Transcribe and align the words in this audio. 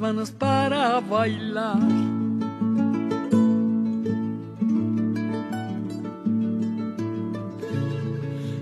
manos 0.00 0.30
para 0.30 0.98
bailar. 1.00 1.76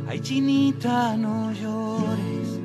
Ay, 0.09 0.21
chinita, 0.21 1.17
no 1.17 1.53
llores. 1.53 2.61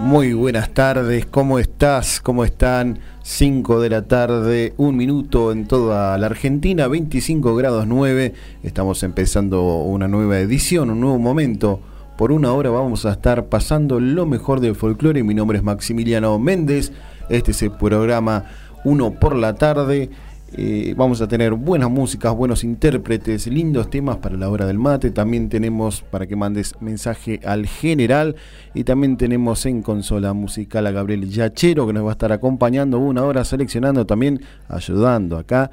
Muy 0.00 0.32
buenas 0.34 0.72
tardes, 0.72 1.26
¿cómo 1.26 1.58
estás? 1.58 2.20
¿Cómo 2.20 2.44
están? 2.44 3.00
5 3.22 3.80
de 3.80 3.90
la 3.90 4.02
tarde, 4.02 4.72
un 4.76 4.96
minuto 4.96 5.50
en 5.50 5.66
toda 5.66 6.16
la 6.16 6.26
Argentina, 6.26 6.86
25 6.86 7.56
grados 7.56 7.88
9. 7.88 8.34
Estamos 8.62 9.02
empezando 9.02 9.82
una 9.82 10.06
nueva 10.06 10.38
edición, 10.38 10.90
un 10.90 11.00
nuevo 11.00 11.18
momento. 11.18 11.80
Por 12.16 12.30
una 12.30 12.52
hora 12.52 12.70
vamos 12.70 13.04
a 13.04 13.12
estar 13.12 13.46
pasando 13.46 13.98
lo 13.98 14.26
mejor 14.26 14.60
del 14.60 14.76
folclore. 14.76 15.24
Mi 15.24 15.34
nombre 15.34 15.58
es 15.58 15.64
Maximiliano 15.64 16.38
Méndez. 16.38 16.92
Este 17.28 17.50
es 17.50 17.62
el 17.62 17.72
programa 17.72 18.44
1 18.84 19.12
por 19.18 19.36
la 19.36 19.54
tarde. 19.54 20.10
Eh, 20.56 20.94
vamos 20.96 21.20
a 21.20 21.28
tener 21.28 21.52
buenas 21.52 21.90
músicas, 21.90 22.34
buenos 22.34 22.64
intérpretes, 22.64 23.46
lindos 23.48 23.90
temas 23.90 24.16
para 24.16 24.36
la 24.36 24.48
hora 24.48 24.64
del 24.66 24.78
mate. 24.78 25.10
También 25.10 25.50
tenemos 25.50 26.00
para 26.00 26.26
que 26.26 26.36
mandes 26.36 26.74
mensaje 26.80 27.40
al 27.44 27.66
general. 27.66 28.36
Y 28.72 28.84
también 28.84 29.18
tenemos 29.18 29.66
en 29.66 29.82
consola 29.82 30.32
musical 30.32 30.86
a 30.86 30.90
Gabriel 30.90 31.28
Yachero 31.28 31.86
que 31.86 31.92
nos 31.92 32.04
va 32.04 32.10
a 32.10 32.12
estar 32.12 32.32
acompañando 32.32 32.98
una 32.98 33.24
hora 33.24 33.44
seleccionando, 33.44 34.06
también 34.06 34.40
ayudando 34.68 35.36
acá 35.36 35.70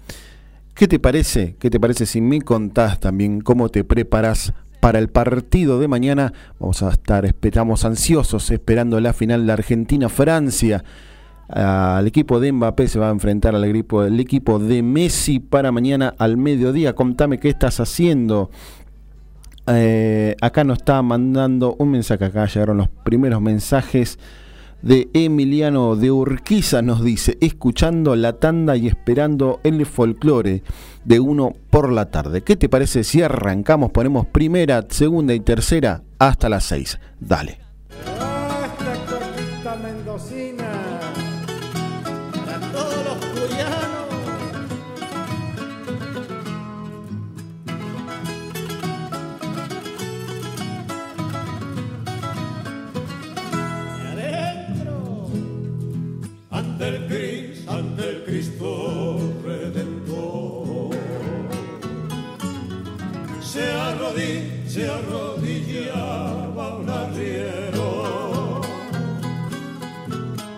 ¿Qué 0.75 0.89
te 0.89 0.99
parece? 0.99 1.57
¿Qué 1.59 1.71
te 1.71 1.81
parece 1.81 2.05
si 2.05 2.21
me 2.21 2.43
contás 2.43 3.01
también 3.01 3.41
cómo 3.41 3.71
te 3.71 3.85
preparas 3.85 4.53
para 4.81 4.99
el 4.99 5.09
partido 5.09 5.79
de 5.79 5.89
mañana? 5.89 6.33
Vamos 6.59 6.83
a 6.83 6.91
estar, 6.91 7.25
estamos 7.25 7.85
ansiosos 7.85 8.51
esperando 8.51 9.01
la 9.01 9.13
final 9.13 9.47
de 9.47 9.53
Argentina-Francia 9.53 10.85
al 11.49 12.07
equipo 12.07 12.41
de 12.41 12.53
Mbappé 12.53 12.89
se 12.89 12.99
va 12.99 13.09
a 13.09 13.13
enfrentar 13.13 13.55
al 13.55 13.65
equipo, 13.65 14.05
equipo 14.05 14.59
de 14.59 14.83
Messi 14.83 15.39
para 15.39 15.71
mañana 15.73 16.15
al 16.19 16.37
mediodía. 16.37 16.95
Contame 16.95 17.39
qué 17.39 17.49
estás 17.49 17.81
haciendo. 17.81 18.51
Eh, 19.69 20.37
acá 20.41 20.65
nos 20.65 20.79
está 20.79 21.03
mandando 21.03 21.75
un 21.79 21.91
mensaje, 21.91 22.25
acá 22.25 22.47
llegaron 22.47 22.77
los 22.77 22.89
primeros 22.89 23.41
mensajes 23.41 24.19
de 24.83 25.09
Emiliano 25.15 25.97
de 25.97 26.13
Urquiza, 26.13 26.83
nos 26.83 27.03
dice, 27.03 27.39
escuchando 27.41 28.15
la 28.15 28.35
tanda 28.35 28.77
y 28.77 28.87
esperando 28.87 29.61
el 29.65 29.85
folclore 29.85 30.63
de 31.05 31.21
uno 31.21 31.55
por 31.71 31.91
la 31.93 32.11
tarde. 32.11 32.43
¿Qué 32.43 32.57
te 32.57 32.69
parece 32.69 33.03
si 33.03 33.23
arrancamos, 33.23 33.91
ponemos 33.91 34.27
primera, 34.27 34.85
segunda 34.89 35.35
y 35.35 35.41
tercera 35.41 36.03
hasta 36.19 36.49
las 36.49 36.65
seis? 36.65 37.01
Dale. 37.19 37.66
Se 64.77 64.87
arrodillaba 64.87 66.77
un 66.77 66.91
arriero 66.91 67.91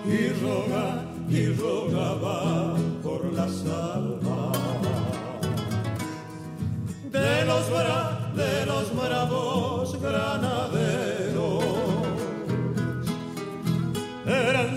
y 0.04 0.28
roga 0.42 0.86
y 1.30 1.46
rogaba 1.52 2.74
por 3.00 3.32
las 3.32 3.64
almas 3.64 4.58
de 7.12 7.44
los 7.44 7.64
de 8.34 8.66
los 8.66 8.86
bravos 8.96 10.02
granaderos 10.02 11.64
eran 14.26 14.76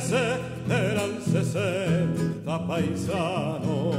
eran 0.70 1.20
sesenta 1.20 2.68
paisanos 2.68 3.96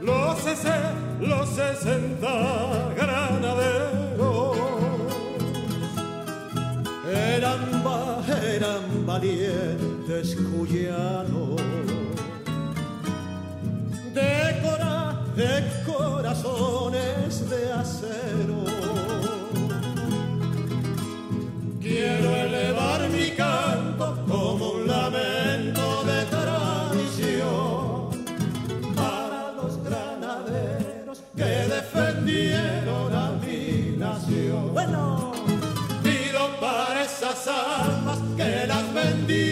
los 0.00 0.38
sesenta 0.40 1.09
los 1.20 1.48
sesenta 1.48 2.92
granaderos. 2.96 4.56
Eran, 7.12 7.82
eran 8.44 9.06
valientes 9.06 10.36
cuyanos. 10.36 11.60
De, 14.14 14.60
cora, 14.62 15.22
de 15.36 15.64
corazones 15.86 17.19
esas 37.32 37.86
almas 37.86 38.18
que 38.36 38.66
las 38.66 38.94
bendiga 38.94 39.49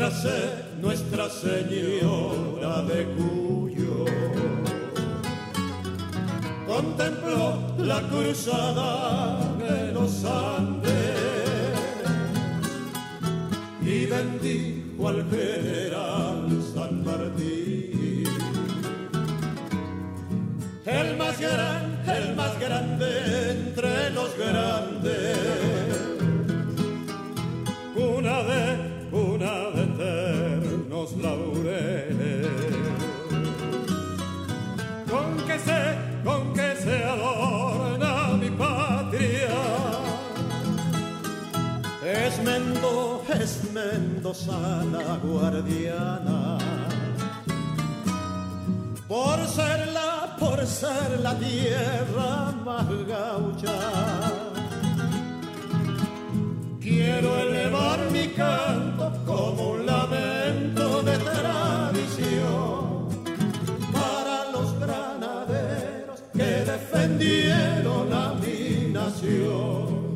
Nuestra, 0.00 1.28
Señora 1.28 2.80
de 2.84 3.04
Cuyo. 3.16 4.06
Contempló 6.66 7.58
la 7.76 8.00
cruzada 8.08 9.38
de 9.58 9.92
los 9.92 10.24
Andes 10.24 10.88
y 13.82 14.06
bendijo 14.06 15.08
al 15.08 15.28
general 15.28 16.48
San 16.72 17.04
Martín, 17.04 18.24
el 20.86 21.16
más 21.18 21.38
grande, 21.38 22.16
el 22.16 22.36
más 22.36 22.58
grande 22.58 23.50
entre 23.50 24.10
los 24.12 24.34
grandes, 24.38 25.36
una 27.94 28.42
de 28.44 28.79
eternos 35.10 35.46
laureles. 35.46 35.62
sé 35.62 35.98
con 36.24 36.52
qué 36.54 36.76
se 36.76 37.04
adorna 37.04 38.36
mi 38.40 38.50
patria. 38.50 39.48
Es 42.04 42.42
Mendo, 42.42 43.22
es 43.28 43.72
Mendoza 43.72 44.84
la 44.84 45.16
guardiana. 45.16 46.58
Por 49.08 49.46
ser 49.48 49.88
la, 49.92 50.36
por 50.38 50.64
ser 50.66 51.18
la 51.20 51.36
tierra 51.36 52.52
más 52.64 52.86
gaucha 53.08 53.76
Quiero 56.80 57.36
elevar 57.40 57.98
mi 58.12 58.28
canto 58.28 58.89
a 68.12 68.34
mi 68.40 68.92
nación. 68.92 70.14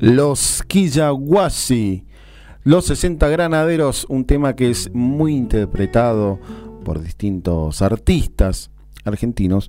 Los 0.00 0.62
Quillahuasi 0.66 2.06
los 2.64 2.84
60 2.84 3.28
Granaderos, 3.28 4.06
un 4.08 4.24
tema 4.24 4.54
que 4.54 4.70
es 4.70 4.88
muy 4.94 5.34
interpretado 5.34 6.38
por 6.84 7.02
distintos 7.02 7.82
artistas 7.82 8.70
argentinos. 9.04 9.68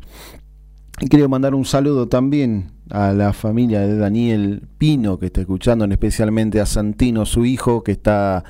Y 1.01 1.07
quiero 1.07 1.27
mandar 1.27 1.55
un 1.55 1.65
saludo 1.65 2.07
también 2.07 2.71
a 2.93 3.11
la 3.11 3.33
familia 3.33 3.81
de 3.81 3.97
Daniel 3.97 4.67
Pino 4.77 5.17
que 5.17 5.25
está 5.25 5.41
escuchando, 5.41 5.83
especialmente 5.85 6.61
a 6.61 6.67
Santino, 6.67 7.25
su 7.25 7.43
hijo, 7.43 7.83
que 7.83 7.91
está 7.91 8.43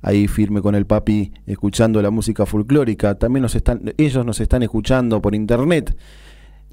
ahí 0.00 0.26
firme 0.26 0.62
con 0.62 0.74
el 0.74 0.86
papi 0.86 1.34
escuchando 1.46 2.00
la 2.00 2.10
música 2.10 2.46
folclórica. 2.46 3.16
También 3.16 3.42
nos 3.42 3.54
están, 3.54 3.92
ellos 3.98 4.24
nos 4.24 4.40
están 4.40 4.62
escuchando 4.62 5.20
por 5.20 5.34
internet. 5.34 5.94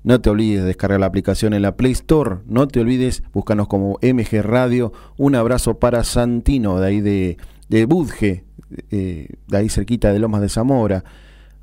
No 0.03 0.21
te 0.21 0.29
olvides 0.29 0.61
de 0.61 0.67
descargar 0.67 1.01
la 1.01 1.07
aplicación 1.07 1.53
en 1.53 1.63
la 1.63 1.75
Play 1.75 1.91
Store. 1.91 2.37
No 2.45 2.69
te 2.69 2.79
olvides, 2.79 3.23
búscanos 3.33 3.67
como 3.67 3.99
MG 4.01 4.41
Radio. 4.41 4.93
Un 5.17 5.35
abrazo 5.35 5.79
para 5.79 6.05
Santino, 6.05 6.79
de 6.79 6.87
ahí 6.87 7.01
de, 7.01 7.37
de 7.67 7.85
Budge, 7.85 8.45
eh, 8.89 9.27
de 9.47 9.57
ahí 9.57 9.67
cerquita 9.67 10.13
de 10.13 10.19
Lomas 10.19 10.39
de 10.39 10.47
Zamora. 10.47 11.03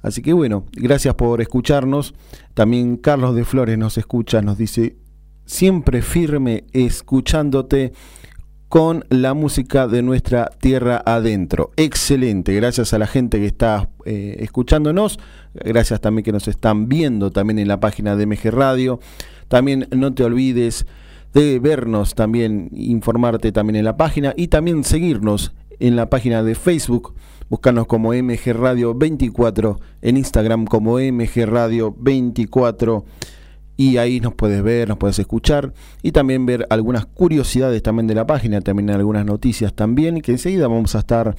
Así 0.03 0.21
que 0.21 0.35
bueno, 0.35 0.67
gracias 0.73 1.15
por 1.15 1.41
escucharnos. 1.41 2.15
También 2.53 2.99
Carlos 2.99 3.35
de 3.35 3.47
Flores 3.47 3.79
nos 3.79 3.97
escucha, 3.97 4.43
nos 4.43 4.59
dice, 4.59 4.97
siempre 5.45 6.03
firme 6.03 6.65
escuchándote 6.73 7.93
con 8.69 9.05
la 9.09 9.35
música 9.35 9.87
de 9.87 10.03
nuestra 10.03 10.51
tierra 10.61 11.01
adentro. 11.07 11.71
Excelente, 11.77 12.55
gracias 12.55 12.93
a 12.93 12.99
la 12.99 13.07
gente 13.07 13.39
que 13.39 13.47
está 13.47 13.89
eh, 14.05 14.37
escuchándonos, 14.41 15.21
gracias 15.55 16.01
también 16.01 16.25
que 16.25 16.33
nos 16.33 16.49
están 16.49 16.89
viendo 16.89 17.31
también 17.31 17.61
en 17.61 17.69
la 17.69 17.79
página 17.79 18.17
de 18.17 18.27
MG 18.27 18.51
Radio. 18.51 18.99
También 19.47 19.87
no 19.93 20.13
te 20.13 20.25
olvides 20.25 20.87
de 21.35 21.59
vernos, 21.61 22.15
también 22.15 22.71
informarte 22.73 23.53
también 23.53 23.77
en 23.77 23.85
la 23.85 23.97
página 23.97 24.35
y 24.37 24.49
también 24.49 24.83
seguirnos 24.83 25.55
en 25.79 25.95
la 25.97 26.11
página 26.11 26.43
de 26.43 26.55
Facebook. 26.55 27.15
Buscarnos 27.49 27.87
como 27.87 28.13
MG 28.13 28.55
Radio 28.55 28.95
24, 28.95 29.79
en 30.03 30.17
Instagram 30.17 30.65
como 30.65 30.99
MG 30.99 31.47
Radio 31.47 31.95
24 31.97 33.05
y 33.77 33.97
ahí 33.97 34.21
nos 34.21 34.35
puedes 34.35 34.63
ver, 34.63 34.89
nos 34.89 34.99
puedes 34.99 35.19
escuchar 35.19 35.73
y 36.03 36.13
también 36.13 36.47
ver 36.47 36.67
algunas 36.71 37.07
curiosidades 37.07 37.83
también 37.83 38.07
de 38.07 38.15
la 38.15 38.27
página, 38.27 38.61
también 38.61 38.91
algunas 38.91 39.25
noticias 39.25 39.75
también 39.75 40.21
que 40.21 40.33
enseguida 40.33 40.69
vamos 40.69 40.95
a 40.95 41.01
estar 41.01 41.37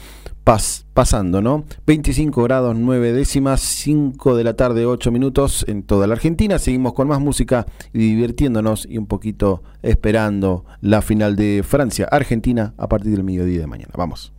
pasando, 0.94 1.42
¿no? 1.42 1.66
25 1.88 2.44
grados 2.44 2.76
9 2.76 3.14
décimas, 3.14 3.62
5 3.62 4.36
de 4.36 4.44
la 4.44 4.56
tarde 4.56 4.86
8 4.86 5.12
minutos 5.12 5.66
en 5.68 5.82
toda 5.82 6.06
la 6.06 6.14
Argentina. 6.14 6.60
Seguimos 6.60 6.94
con 6.94 7.08
más 7.08 7.20
música 7.20 7.66
y 7.94 8.00
divirtiéndonos 8.00 8.88
y 8.88 9.00
un 9.00 9.08
poquito 9.08 9.64
esperando 9.82 10.66
la 10.82 11.02
final 11.02 11.36
de 11.36 11.64
Francia-Argentina 11.66 12.76
a 12.78 12.88
partir 12.88 13.12
del 13.12 13.24
mediodía 13.24 13.62
de 13.62 13.68
mañana. 13.68 13.94
Vamos. 13.98 14.34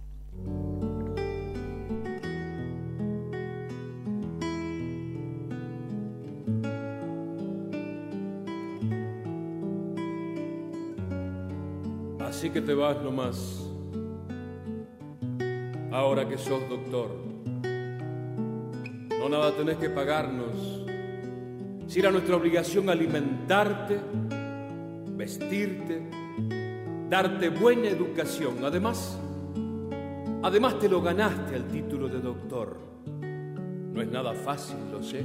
Que 12.53 12.63
te 12.63 12.75
vas 12.75 13.03
nomás, 13.03 13.69
ahora 15.91 16.27
que 16.27 16.39
sos 16.39 16.67
doctor. 16.71 17.11
No 19.19 19.29
nada 19.29 19.51
tenés 19.53 19.77
que 19.77 19.91
pagarnos. 19.91 20.87
Si 21.89 21.99
era 21.99 22.11
nuestra 22.11 22.37
obligación 22.37 22.89
alimentarte, 22.89 23.99
vestirte, 25.17 26.09
darte 27.11 27.49
buena 27.51 27.89
educación. 27.89 28.65
Además, 28.65 29.19
además 30.43 30.79
te 30.79 30.89
lo 30.89 31.03
ganaste 31.03 31.57
al 31.57 31.67
título 31.67 32.09
de 32.09 32.21
doctor. 32.21 32.79
No 33.93 34.01
es 34.01 34.09
nada 34.09 34.33
fácil, 34.33 34.77
lo 34.93 35.03
sé. 35.03 35.25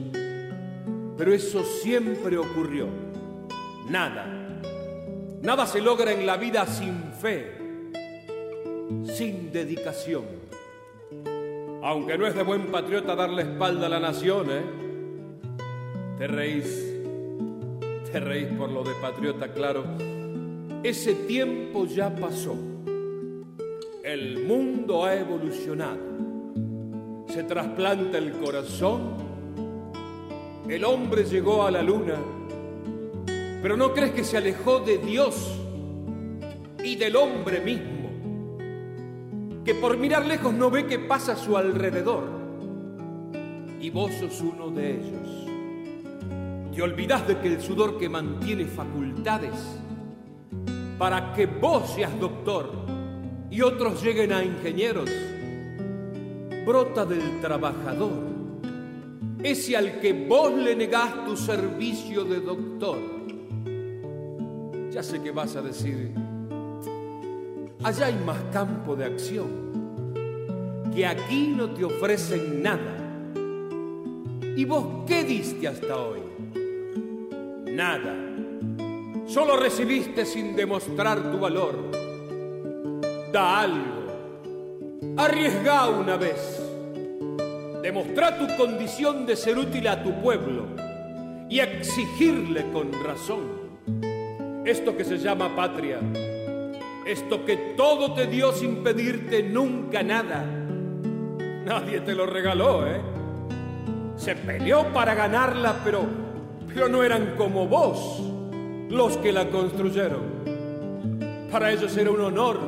Pero 1.18 1.32
eso 1.32 1.64
siempre 1.64 2.38
ocurrió. 2.38 2.88
Nada 3.90 4.41
Nada 5.44 5.66
se 5.66 5.82
logra 5.82 6.12
en 6.12 6.28
la 6.28 6.38
vida 6.38 6.68
sin 6.68 7.14
fe, 7.20 7.58
sin 9.06 9.52
dedicación. 9.52 10.24
Aunque 11.82 12.16
no 12.16 12.28
es 12.28 12.36
de 12.36 12.44
buen 12.44 12.68
patriota 12.68 13.16
darle 13.16 13.42
espalda 13.42 13.88
a 13.88 13.90
la 13.90 14.00
nación, 14.00 14.52
¿eh? 14.52 14.62
Te 16.20 16.28
reís, 16.28 16.94
te 18.12 18.20
reís 18.20 18.50
por 18.50 18.70
lo 18.70 18.84
de 18.84 18.94
patriota, 19.02 19.52
claro. 19.52 19.84
Ese 20.84 21.16
tiempo 21.16 21.88
ya 21.88 22.16
pasó. 22.16 22.56
El 24.04 24.46
mundo 24.46 25.06
ha 25.06 25.16
evolucionado. 25.16 25.98
Se 27.28 27.44
trasplanta 27.46 28.20
el 28.20 28.34
corazón. 28.34 29.16
El 30.70 30.86
hombre 30.86 31.24
llegó 31.24 31.64
a 31.64 31.72
la 31.72 31.82
luna 31.82 32.20
pero 33.62 33.78
¿no 33.78 33.94
crees 33.94 34.12
que 34.12 34.24
se 34.24 34.38
alejó 34.38 34.80
de 34.80 34.98
Dios 34.98 35.60
y 36.84 36.96
del 36.96 37.16
hombre 37.16 37.60
mismo? 37.62 38.10
Que 39.64 39.76
por 39.76 39.98
mirar 39.98 40.26
lejos 40.26 40.54
no 40.54 40.72
ve 40.72 40.88
qué 40.88 40.98
pasa 40.98 41.34
a 41.34 41.36
su 41.36 41.56
alrededor. 41.56 42.24
Y 43.80 43.92
vos 43.92 44.12
sos 44.14 44.42
uno 44.42 44.72
de 44.72 44.96
ellos. 44.96 45.52
Te 46.74 46.82
olvidás 46.82 47.28
de 47.28 47.38
que 47.38 47.50
el 47.50 47.62
sudor 47.62 48.00
que 48.00 48.10
mantiene 48.10 48.66
facultades 48.66 49.54
para 50.98 51.34
que 51.34 51.46
vos 51.46 51.92
seas 51.94 52.20
doctor 52.20 52.72
y 53.52 53.62
otros 53.62 54.02
lleguen 54.02 54.32
a 54.32 54.44
ingenieros, 54.44 55.10
brota 56.66 57.06
del 57.06 57.40
trabajador, 57.42 58.32
ese 59.44 59.76
al 59.76 60.00
que 60.00 60.14
vos 60.14 60.54
le 60.54 60.76
negás 60.76 61.26
tu 61.26 61.36
servicio 61.36 62.24
de 62.24 62.40
doctor 62.40 63.21
ya 64.92 65.02
sé 65.02 65.22
que 65.22 65.32
vas 65.32 65.56
a 65.56 65.62
decir, 65.62 66.12
allá 67.82 68.08
hay 68.08 68.16
más 68.26 68.38
campo 68.52 68.96
de 68.96 69.06
acción, 69.06 69.48
que 70.94 71.08
aquí 71.08 71.54
no 71.56 71.70
te 71.70 71.86
ofrecen 71.86 72.62
nada. 72.62 72.98
¿Y 74.58 74.66
vos 74.66 75.06
qué 75.08 75.24
diste 75.24 75.70
hasta 75.70 75.96
hoy? 75.96 76.20
Nada. 77.68 78.14
Solo 79.26 79.56
recibiste 79.56 80.26
sin 80.26 80.58
demostrar 80.58 81.32
tu 81.32 81.40
valor. 81.40 81.90
Da 83.32 83.62
algo. 83.62 84.02
Arriesga 85.16 85.88
una 85.88 86.18
vez. 86.18 86.62
Demostra 87.82 88.38
tu 88.38 88.58
condición 88.58 89.26
de 89.26 89.38
ser 89.38 89.58
útil 89.58 89.88
a 89.88 90.04
tu 90.04 90.22
pueblo 90.22 90.66
y 91.50 91.60
exigirle 91.60 92.70
con 92.74 92.92
razón 92.92 93.61
esto 94.66 94.96
que 94.96 95.04
se 95.04 95.18
llama 95.18 95.56
patria, 95.56 96.00
esto 97.06 97.44
que 97.46 97.58
todo 97.76 98.14
te 98.14 98.28
dio 98.28 98.52
sin 98.52 98.84
pedirte 98.84 99.44
nunca 99.44 100.04
nada. 100.04 100.46
Nadie 101.66 102.02
te 102.02 102.14
lo 102.14 102.26
regaló, 102.26 102.86
¿eh? 102.88 103.02
Se 104.16 104.36
peleó 104.36 104.86
para 104.94 105.16
ganarla, 105.16 105.82
pero, 105.84 106.02
pero 106.68 106.88
no 106.88 107.04
eran 107.04 107.36
como 107.36 107.68
vos 107.68 108.22
los 108.90 109.18
que 109.18 109.32
la 109.32 109.50
construyeron. 109.50 110.42
Para 111.52 111.72
ellos 111.72 111.96
era 111.98 112.12
un 112.12 112.22
honor 112.22 112.60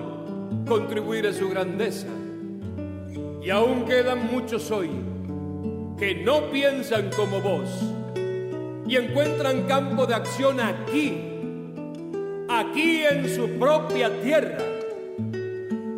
contribuir 0.68 1.28
a 1.28 1.34
su 1.34 1.50
grandeza. 1.50 2.08
Y 3.42 3.50
aún 3.50 3.86
quedan 3.86 4.32
muchos 4.32 4.72
hoy 4.72 4.90
que 5.98 6.16
no 6.16 6.50
piensan 6.50 7.10
como 7.16 7.40
vos 7.40 7.70
y 8.88 8.96
encuentran 8.96 9.64
campo 9.64 10.06
de 10.06 10.16
acción 10.16 10.60
aquí 10.60 11.33
aquí 12.60 13.04
en 13.04 13.30
su 13.34 13.50
propia 13.58 14.10
tierra, 14.22 14.58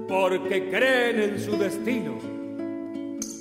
porque 0.07 0.69
creen 0.69 1.19
en 1.19 1.39
su 1.39 1.57
destino, 1.57 2.17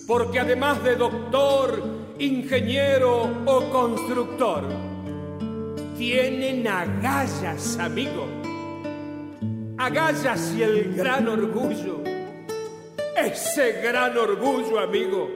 porque 0.07 0.41
además 0.41 0.83
de 0.83 0.97
doctor, 0.97 1.83
ingeniero 2.19 3.31
o 3.45 3.71
constructor, 3.71 4.65
tienen 5.97 6.67
agallas, 6.67 7.79
amigo, 7.79 8.27
agallas 9.79 10.53
y 10.57 10.63
el 10.63 10.95
gran 10.95 11.29
orgullo, 11.29 12.03
ese 13.17 13.81
gran 13.83 14.17
orgullo, 14.19 14.81
amigo, 14.81 15.31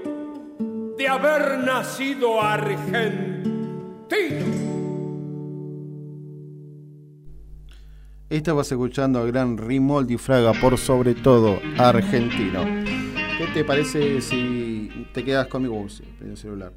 de 0.96 1.08
haber 1.08 1.58
nacido 1.58 2.42
argentino. 2.42 3.38
Estabas 8.30 8.70
escuchando 8.70 9.20
al 9.20 9.28
gran 9.28 9.56
Rimoldi 9.56 10.18
Fraga 10.18 10.52
por 10.52 10.76
sobre 10.76 11.14
todo 11.14 11.60
argentino. 11.78 12.62
¿Qué 13.38 13.46
te 13.54 13.64
parece 13.64 14.20
si 14.20 14.90
te 15.14 15.24
quedas 15.24 15.46
conmigo? 15.46 15.86
el 16.20 16.36
celular. 16.36 16.74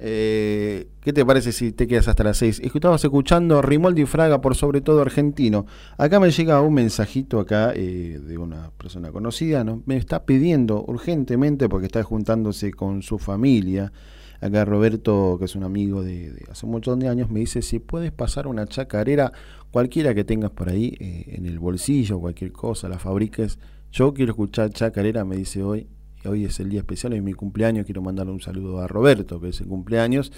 Eh, 0.00 0.88
¿Qué 1.00 1.12
te 1.12 1.24
parece 1.24 1.52
si 1.52 1.70
te 1.70 1.86
quedas 1.86 2.08
hasta 2.08 2.24
las 2.24 2.38
6? 2.38 2.62
Estabas 2.64 3.04
escuchando 3.04 3.62
Rimoldi 3.62 4.06
Fraga 4.06 4.40
por 4.40 4.56
sobre 4.56 4.80
todo 4.80 5.00
argentino. 5.00 5.66
Acá 5.98 6.18
me 6.18 6.32
llega 6.32 6.60
un 6.60 6.74
mensajito 6.74 7.38
acá 7.38 7.72
eh, 7.76 8.18
de 8.20 8.36
una 8.36 8.72
persona 8.76 9.12
conocida, 9.12 9.62
¿no? 9.62 9.84
me 9.86 9.96
está 9.96 10.24
pidiendo 10.24 10.84
urgentemente 10.84 11.68
porque 11.68 11.86
está 11.86 12.02
juntándose 12.02 12.72
con 12.72 13.02
su 13.02 13.20
familia. 13.20 13.92
Acá 14.40 14.64
Roberto, 14.64 15.36
que 15.38 15.46
es 15.46 15.56
un 15.56 15.64
amigo 15.64 16.02
de, 16.02 16.44
hace 16.50 16.64
un 16.64 16.72
montón 16.72 17.00
de 17.00 17.08
años, 17.08 17.28
me 17.28 17.40
dice 17.40 17.60
si 17.60 17.80
puedes 17.80 18.12
pasar 18.12 18.46
una 18.46 18.66
chacarera 18.66 19.32
cualquiera 19.72 20.14
que 20.14 20.24
tengas 20.24 20.50
por 20.52 20.68
ahí 20.68 20.96
eh, 21.00 21.34
en 21.36 21.46
el 21.46 21.58
bolsillo, 21.58 22.20
cualquier 22.20 22.52
cosa, 22.52 22.88
la 22.88 22.98
fabriques. 22.98 23.58
Yo 23.90 24.14
quiero 24.14 24.32
escuchar 24.32 24.70
chacarera, 24.70 25.24
me 25.24 25.36
dice 25.36 25.62
hoy, 25.62 25.88
hoy 26.24 26.44
es 26.44 26.60
el 26.60 26.68
día 26.68 26.80
especial, 26.80 27.14
es 27.14 27.22
mi 27.22 27.32
cumpleaños, 27.32 27.84
quiero 27.84 28.00
mandarle 28.00 28.32
un 28.32 28.40
saludo 28.40 28.80
a 28.80 28.86
Roberto, 28.86 29.40
que 29.40 29.48
es 29.48 29.60
el 29.60 29.66
cumpleaños. 29.66 30.32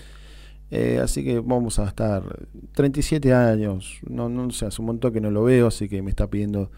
Eh, 0.70 1.00
así 1.02 1.24
que 1.24 1.40
vamos 1.40 1.78
a 1.78 1.86
estar 1.86 2.22
37 2.72 3.34
años, 3.34 4.00
no, 4.08 4.28
no 4.28 4.50
sé, 4.50 4.66
hace 4.66 4.80
un 4.80 4.86
montón 4.86 5.12
que 5.12 5.20
no 5.20 5.30
lo 5.30 5.42
veo, 5.42 5.66
así 5.66 5.88
que 5.88 6.00
me 6.00 6.10
está 6.10 6.30
pidiendo 6.30 6.70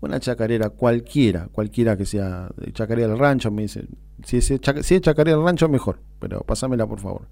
una 0.00 0.20
chacarera 0.20 0.70
cualquiera, 0.70 1.48
cualquiera 1.50 1.96
que 1.96 2.06
sea 2.06 2.48
chacarera 2.72 3.08
del 3.08 3.18
rancho, 3.18 3.50
me 3.50 3.62
dice, 3.62 3.86
si 4.24 4.38
es, 4.38 4.46
si 4.46 4.94
es 4.94 5.00
chacarera 5.00 5.36
del 5.36 5.44
rancho 5.44 5.68
mejor, 5.68 6.00
pero 6.20 6.40
pásamela 6.40 6.86
por 6.86 7.00
favor. 7.00 7.28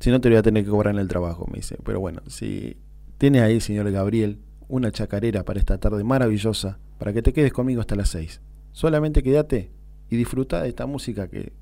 Si 0.00 0.10
no 0.10 0.20
te 0.20 0.28
voy 0.28 0.38
a 0.38 0.42
tener 0.42 0.64
que 0.64 0.70
cobrar 0.70 0.94
en 0.94 1.00
el 1.00 1.08
trabajo, 1.08 1.46
me 1.46 1.58
dice. 1.58 1.76
Pero 1.84 2.00
bueno, 2.00 2.22
si 2.26 2.76
tiene 3.18 3.40
ahí, 3.40 3.60
señor 3.60 3.88
Gabriel, 3.92 4.40
una 4.68 4.90
chacarera 4.90 5.44
para 5.44 5.60
esta 5.60 5.78
tarde 5.78 6.02
maravillosa, 6.02 6.78
para 6.98 7.12
que 7.12 7.22
te 7.22 7.32
quedes 7.32 7.52
conmigo 7.52 7.80
hasta 7.80 7.94
las 7.94 8.08
6. 8.08 8.40
Solamente 8.72 9.22
quédate 9.22 9.70
y 10.08 10.16
disfruta 10.16 10.62
de 10.62 10.68
esta 10.68 10.86
música 10.86 11.28
que 11.28 11.52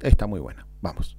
está 0.00 0.26
muy 0.26 0.40
buena. 0.40 0.66
Vamos. 0.80 1.18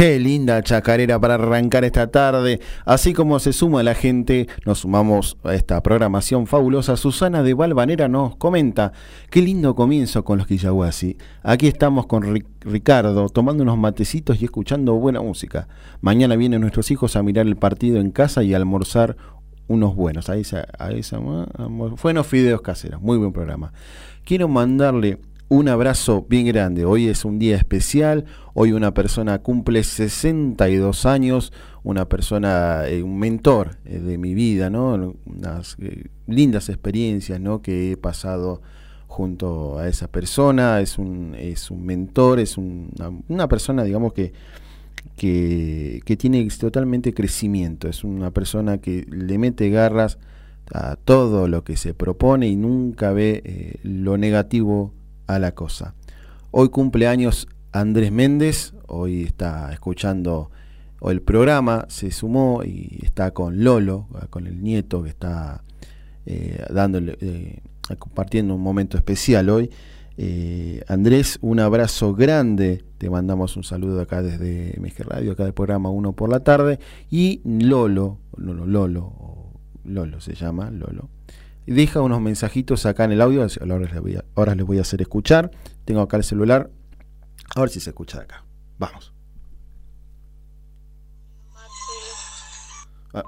Qué 0.00 0.18
linda 0.18 0.62
chacarera 0.62 1.20
para 1.20 1.34
arrancar 1.34 1.84
esta 1.84 2.06
tarde. 2.06 2.58
Así 2.86 3.12
como 3.12 3.38
se 3.38 3.52
suma 3.52 3.82
la 3.82 3.94
gente, 3.94 4.48
nos 4.64 4.78
sumamos 4.78 5.36
a 5.44 5.54
esta 5.54 5.82
programación 5.82 6.46
fabulosa. 6.46 6.96
Susana 6.96 7.42
de 7.42 7.52
Valvanera 7.52 8.08
nos 8.08 8.34
comenta, 8.36 8.92
qué 9.28 9.42
lindo 9.42 9.74
comienzo 9.74 10.24
con 10.24 10.38
los 10.38 10.46
Quillahuasi. 10.46 11.18
Aquí 11.42 11.66
estamos 11.66 12.06
con 12.06 12.22
Ricardo, 12.60 13.28
tomando 13.28 13.62
unos 13.62 13.76
matecitos 13.76 14.40
y 14.40 14.46
escuchando 14.46 14.94
buena 14.94 15.20
música. 15.20 15.68
Mañana 16.00 16.34
vienen 16.34 16.62
nuestros 16.62 16.90
hijos 16.90 17.14
a 17.16 17.22
mirar 17.22 17.46
el 17.46 17.56
partido 17.56 18.00
en 18.00 18.10
casa 18.10 18.42
y 18.42 18.54
a 18.54 18.56
almorzar 18.56 19.18
unos 19.66 19.94
buenos. 19.94 20.30
Ahí, 20.30 20.44
ahí, 20.78 21.02
buenos 22.02 22.26
fideos 22.26 22.62
caseros. 22.62 23.02
Muy 23.02 23.18
buen 23.18 23.34
programa. 23.34 23.74
Quiero 24.24 24.48
mandarle 24.48 25.18
un 25.50 25.68
abrazo 25.68 26.24
bien 26.28 26.46
grande. 26.46 26.84
Hoy 26.84 27.08
es 27.08 27.24
un 27.24 27.40
día 27.40 27.56
especial. 27.56 28.24
Hoy 28.54 28.70
una 28.70 28.94
persona 28.94 29.40
cumple 29.40 29.82
62 29.82 31.06
años, 31.06 31.52
una 31.82 32.08
persona, 32.08 32.86
eh, 32.86 33.02
un 33.02 33.18
mentor 33.18 33.76
eh, 33.84 33.98
de 33.98 34.16
mi 34.16 34.32
vida, 34.32 34.70
¿no? 34.70 35.16
Unas 35.26 35.76
eh, 35.80 36.04
lindas 36.28 36.68
experiencias, 36.68 37.40
¿no? 37.40 37.62
Que 37.62 37.92
he 37.92 37.96
pasado 37.96 38.62
junto 39.08 39.80
a 39.80 39.88
esa 39.88 40.06
persona. 40.06 40.80
Es 40.80 40.98
un, 40.98 41.34
es 41.36 41.72
un 41.72 41.84
mentor, 41.84 42.38
es 42.38 42.56
una, 42.56 43.48
persona, 43.48 43.82
digamos, 43.82 44.12
que, 44.12 44.32
que, 45.16 46.00
que, 46.04 46.16
tiene 46.16 46.46
totalmente 46.60 47.12
crecimiento. 47.12 47.88
Es 47.88 48.04
una 48.04 48.30
persona 48.30 48.78
que 48.78 49.04
le 49.10 49.36
mete 49.36 49.68
garras 49.68 50.16
a 50.72 50.94
todo 50.94 51.48
lo 51.48 51.64
que 51.64 51.76
se 51.76 51.92
propone 51.92 52.46
y 52.46 52.54
nunca 52.54 53.10
ve 53.10 53.80
lo 53.82 54.16
negativo 54.16 54.92
a 55.34 55.38
la 55.38 55.52
cosa. 55.52 55.94
Hoy 56.50 56.68
cumple 56.70 57.06
años 57.06 57.46
Andrés 57.72 58.10
Méndez, 58.10 58.74
hoy 58.86 59.22
está 59.22 59.72
escuchando 59.72 60.50
el 61.02 61.22
programa, 61.22 61.86
se 61.88 62.10
sumó 62.10 62.62
y 62.64 63.00
está 63.02 63.30
con 63.30 63.62
Lolo, 63.62 64.08
con 64.30 64.46
el 64.46 64.62
nieto 64.62 65.02
que 65.02 65.10
está 65.10 65.62
eh, 66.26 66.64
dándole, 66.70 67.16
eh, 67.20 67.60
compartiendo 67.98 68.54
un 68.54 68.60
momento 68.60 68.96
especial 68.96 69.48
hoy. 69.50 69.70
Eh, 70.16 70.82
Andrés, 70.88 71.38
un 71.40 71.60
abrazo 71.60 72.12
grande, 72.12 72.84
te 72.98 73.08
mandamos 73.08 73.56
un 73.56 73.64
saludo 73.64 74.00
acá 74.00 74.22
desde 74.22 74.78
MG 74.78 75.04
Radio, 75.04 75.32
acá 75.32 75.44
del 75.44 75.54
programa 75.54 75.88
1 75.90 76.12
por 76.12 76.28
la 76.28 76.40
tarde, 76.40 76.78
y 77.08 77.40
Lolo, 77.44 78.18
Lolo, 78.36 78.66
Lolo, 78.66 79.52
Lolo 79.84 80.20
se 80.20 80.34
llama, 80.34 80.70
Lolo, 80.70 81.08
deja 81.74 82.00
unos 82.00 82.20
mensajitos 82.20 82.84
acá 82.84 83.04
en 83.04 83.12
el 83.12 83.20
audio, 83.20 83.46
ahora 83.60 83.78
les 83.78 84.00
voy 84.00 84.16
a, 84.16 84.24
ahora 84.34 84.54
les 84.56 84.66
voy 84.66 84.78
a 84.78 84.80
hacer 84.82 85.00
escuchar. 85.02 85.52
Tengo 85.84 86.00
acá 86.00 86.16
el 86.16 86.24
celular, 86.24 86.68
a 87.54 87.60
ver 87.60 87.70
si 87.70 87.78
se 87.78 87.90
escucha 87.90 88.18
de 88.18 88.24
acá. 88.24 88.44
Vamos. 88.78 89.12
Ah. 93.14 93.22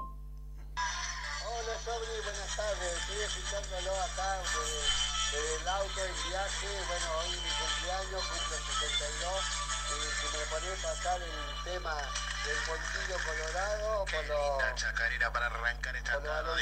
Hola 1.45 1.75
Sobri, 1.85 2.19
buenas 2.19 2.51
tardes. 2.57 2.91
Estoy 2.99 3.23
escuchándolo 3.23 3.91
acá 4.11 4.35
desde, 4.43 5.61
el 5.61 5.67
auto, 5.67 5.99
el 6.03 6.13
viaje. 6.27 6.67
Bueno, 6.87 7.07
hoy 7.23 7.31
mi 7.39 7.51
cumpleaños, 7.63 8.27
cumple 8.27 8.57
62. 8.59 9.63
Y 9.87 10.03
si 10.19 10.27
me 10.35 10.43
ponés 10.51 10.83
a 10.83 10.87
pasar 10.91 11.19
el 11.21 11.71
tema 11.71 11.95
del 12.43 12.59
Pontillo 12.67 13.17
Colorado, 13.23 14.03
por 14.03 14.23
los. 14.27 14.75
chacarera 14.75 15.31
para 15.31 15.45
arrancar 15.45 15.95
esta 15.95 16.19
tarde. 16.19 16.59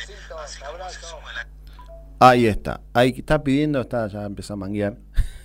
Abrazo. 0.62 1.22
Ahí 2.24 2.46
está, 2.46 2.82
ahí 2.94 3.16
está 3.18 3.44
pidiendo, 3.44 3.82
está, 3.82 4.08
ya 4.08 4.24
empezó 4.28 4.54
a 4.54 4.56
manguear. 4.56 4.96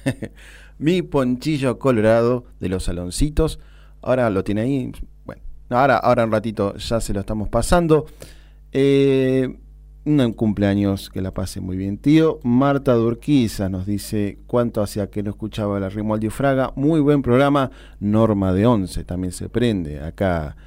Mi 0.78 1.00
ponchillo 1.00 1.78
colorado 1.78 2.44
de 2.60 2.68
los 2.68 2.84
saloncitos. 2.84 3.58
Ahora 4.02 4.28
lo 4.28 4.44
tiene 4.44 4.60
ahí. 4.60 4.92
Bueno, 5.24 5.40
ahora, 5.70 5.96
ahora 5.96 6.24
un 6.26 6.32
ratito 6.32 6.76
ya 6.76 7.00
se 7.00 7.14
lo 7.14 7.20
estamos 7.20 7.48
pasando. 7.48 8.04
Eh, 8.72 9.56
un 10.04 10.32
cumpleaños 10.34 11.08
que 11.08 11.22
la 11.22 11.32
pase 11.32 11.62
muy 11.62 11.78
bien, 11.78 11.96
tío. 11.96 12.40
Marta 12.42 12.92
Durquiza 12.92 13.70
nos 13.70 13.86
dice 13.86 14.40
cuánto 14.46 14.82
hacía 14.82 15.08
que 15.08 15.22
no 15.22 15.30
escuchaba 15.30 15.80
la 15.80 15.88
Rimualdi 15.88 16.28
Fraga. 16.28 16.74
Muy 16.76 17.00
buen 17.00 17.22
programa. 17.22 17.70
Norma 18.00 18.52
de 18.52 18.66
Once 18.66 19.02
también 19.04 19.32
se 19.32 19.48
prende 19.48 20.04
acá 20.04 20.58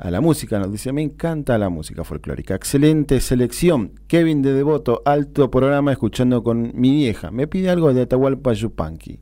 a 0.00 0.10
la 0.10 0.20
música. 0.20 0.58
Nos 0.58 0.72
dice, 0.72 0.92
me 0.92 1.02
encanta 1.02 1.58
la 1.58 1.68
música 1.68 2.04
folclórica. 2.04 2.54
Excelente 2.54 3.20
selección. 3.20 3.92
Kevin 4.08 4.42
de 4.42 4.54
Devoto, 4.54 5.02
alto 5.04 5.50
programa 5.50 5.92
escuchando 5.92 6.42
con 6.42 6.72
mi 6.74 6.90
vieja. 6.90 7.30
Me 7.30 7.46
pide 7.46 7.70
algo 7.70 7.92
de 7.92 8.02
Atahualpa 8.02 8.52
Yupanqui. 8.52 9.20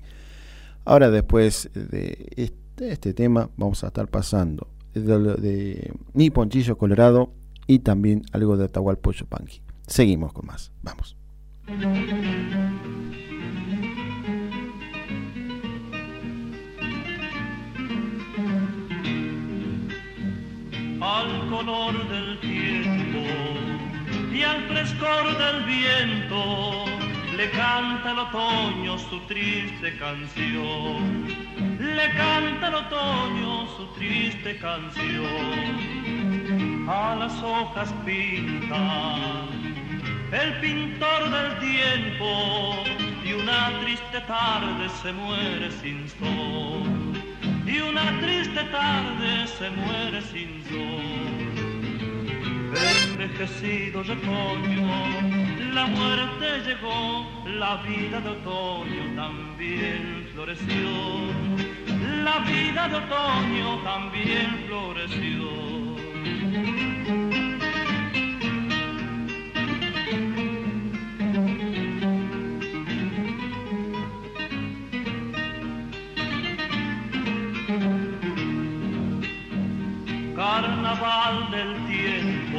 Ahora 0.85 1.11
después 1.11 1.69
de 1.75 2.55
este, 2.77 3.13
tema 3.13 3.51
vamos 3.57 3.85
a 3.85 3.89
estar 3.89 4.09
pasando 4.09 4.69
de, 4.95 5.93
Mi 6.15 6.31
Ponchillo 6.31 6.79
Colorado 6.79 7.33
y 7.67 7.81
también 7.81 8.23
algo 8.33 8.57
de 8.57 8.67
Atahualpa 8.67 9.11
Yupanqui. 9.11 9.61
Seguimos 9.87 10.33
con 10.33 10.47
más. 10.47 10.73
Vamos. 10.83 11.17
Al 21.01 21.49
color 21.49 22.09
del 22.09 22.39
tiempo 22.41 23.23
y 24.33 24.43
al 24.43 24.63
frescor 24.69 25.39
del 25.39 25.65
viento 25.65 26.85
le 27.37 27.51
canta 27.51 28.11
el 28.11 28.19
otoño 28.19 28.99
su 28.99 29.21
triste 29.27 29.97
canción. 29.97 31.29
Le 31.79 32.11
canta 32.17 32.69
el 32.69 32.75
otoño 32.75 33.69
su 33.77 33.87
triste 33.97 34.59
canción. 34.59 35.79
A 36.89 37.17
las 37.17 37.43
hojas 37.43 37.93
pinta 38.05 39.17
el 40.33 40.61
pintor 40.61 41.31
del 41.31 41.59
tiempo 41.61 42.85
y 43.25 43.33
una 43.35 43.79
triste 43.83 44.21
tarde 44.27 44.89
se 45.03 45.13
muere 45.13 45.71
sin 45.71 46.09
sol 46.09 46.98
y 47.69 47.81
una 47.81 48.19
triste 48.21 48.63
tarde 48.65 49.47
se 49.47 49.71
muere 49.71 50.23
sin 50.23 50.65
sol. 50.65 51.49
Envejecido 53.05 54.03
de 54.05 54.13
otoño, 54.13 54.89
la 55.75 55.87
muerte 55.87 56.47
llegó, 56.67 57.27
la 57.45 57.77
vida 57.83 58.21
de 58.21 58.29
otoño 58.31 59.15
también 59.17 60.29
floreció. 60.33 60.89
La 62.25 62.39
vida 62.41 62.89
de 62.89 62.97
otoño 62.97 63.83
también 63.83 64.65
floreció. 64.67 65.49
Carnaval 80.99 81.51
del 81.51 81.87
tiempo 81.87 82.59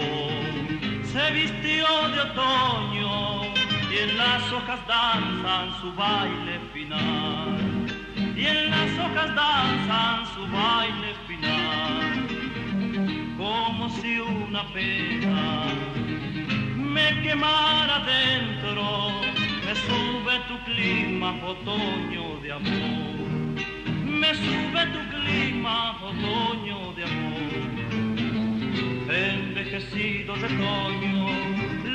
se 1.04 1.32
vistió 1.32 1.86
de 2.10 2.20
otoño 2.22 3.44
y 3.92 3.98
en 3.98 4.18
las 4.18 4.52
hojas 4.52 4.80
danzan 4.88 5.82
su 5.82 5.94
baile 5.94 6.60
final. 6.74 7.86
Y 8.36 8.46
en 8.46 8.70
las 8.70 8.92
hojas 9.00 9.36
danzan 9.36 10.26
su 10.34 10.42
baile 10.52 11.14
final. 11.28 12.28
Como 13.38 13.90
si 13.90 14.20
una 14.20 14.64
pena 14.74 15.64
me 16.76 17.22
quemara 17.22 18.00
dentro, 18.06 19.12
me 19.66 19.76
sube 19.76 20.40
tu 20.48 20.58
clima 20.66 21.36
otoño 21.46 22.40
de 22.42 22.52
amor. 22.52 23.30
Me 24.06 24.34
sube 24.36 24.86
tu 24.94 25.00
clima 25.18 25.98
otoño 26.02 26.94
de 26.94 27.04
amor 27.04 27.49
envejecido 29.12 30.36
de 30.36 30.46
otoño, 30.46 31.28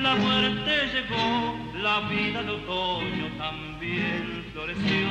la 0.03 0.16
muerte 0.16 0.70
llegó, 0.92 1.57
la 1.81 2.09
vida 2.09 2.42
de 2.42 2.50
otoño 2.50 3.37
también 3.38 4.44
floreció, 4.53 5.09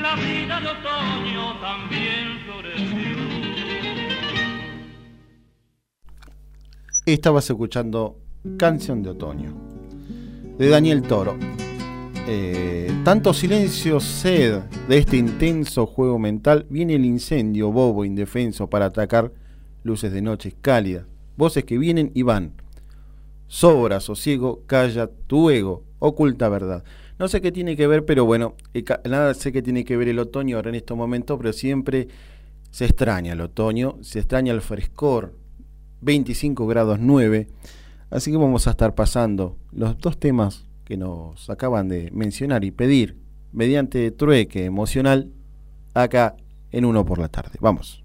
la 0.00 0.14
vida 0.16 0.60
de 0.60 0.68
otoño 0.68 1.60
también 1.60 2.40
floreció. 2.46 3.12
Estabas 7.04 7.50
escuchando 7.50 8.18
Canción 8.56 9.02
de 9.02 9.10
Otoño, 9.10 9.54
de 10.58 10.68
Daniel 10.68 11.02
Toro. 11.02 11.36
Eh, 12.28 12.88
tanto 13.04 13.34
silencio, 13.34 13.98
sed 13.98 14.60
de 14.88 14.98
este 14.98 15.16
intenso 15.16 15.86
juego 15.86 16.18
mental, 16.20 16.66
viene 16.70 16.94
el 16.94 17.04
incendio 17.04 17.72
bobo 17.72 18.04
indefenso 18.04 18.70
para 18.70 18.86
atacar 18.86 19.32
luces 19.82 20.12
de 20.12 20.22
noche 20.22 20.54
cálidas, 20.60 21.06
voces 21.36 21.64
que 21.64 21.78
vienen 21.78 22.10
y 22.14 22.22
van. 22.22 22.52
Sobra, 23.46 24.00
sosiego, 24.00 24.62
calla 24.66 25.10
tu 25.26 25.50
ego, 25.50 25.84
oculta 25.98 26.48
verdad. 26.48 26.84
No 27.18 27.28
sé 27.28 27.40
qué 27.40 27.52
tiene 27.52 27.76
que 27.76 27.86
ver, 27.86 28.04
pero 28.04 28.24
bueno, 28.24 28.56
nada 29.04 29.34
sé 29.34 29.52
qué 29.52 29.62
tiene 29.62 29.84
que 29.84 29.96
ver 29.96 30.08
el 30.08 30.18
otoño 30.18 30.56
ahora 30.56 30.70
en 30.70 30.76
estos 30.76 30.96
momentos, 30.96 31.38
pero 31.38 31.52
siempre 31.52 32.08
Se 32.70 32.86
extraña 32.86 33.34
el 33.34 33.40
otoño, 33.42 33.98
se 34.00 34.18
extraña 34.18 34.52
el 34.54 34.62
frescor, 34.62 35.36
25 36.00 36.66
grados 36.66 36.98
9. 37.00 37.48
Así 38.10 38.30
que 38.30 38.38
vamos 38.38 38.66
a 38.66 38.70
estar 38.70 38.94
pasando 38.94 39.58
los 39.72 39.98
dos 39.98 40.18
temas 40.18 40.66
que 40.84 40.96
nos 40.96 41.50
acaban 41.50 41.88
de 41.88 42.10
mencionar 42.12 42.64
y 42.64 42.70
pedir 42.70 43.18
mediante 43.52 44.10
trueque 44.10 44.64
emocional 44.64 45.30
acá 45.94 46.36
en 46.70 46.86
uno 46.86 47.04
por 47.04 47.18
la 47.18 47.28
tarde. 47.28 47.58
Vamos. 47.60 48.01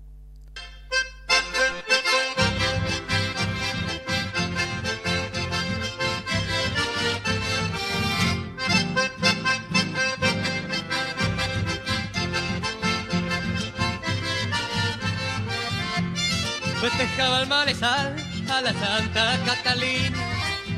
Festejaba 16.98 17.42
el 17.42 17.48
malezal 17.48 18.16
a 18.50 18.62
la 18.62 18.74
Santa 18.74 19.38
Catalina 19.46 20.18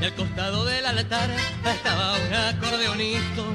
y 0.02 0.04
al 0.04 0.14
costado 0.16 0.66
del 0.66 0.86
altar 0.86 1.30
estaba 1.66 2.18
un 2.18 2.34
acordeonito 2.34 3.46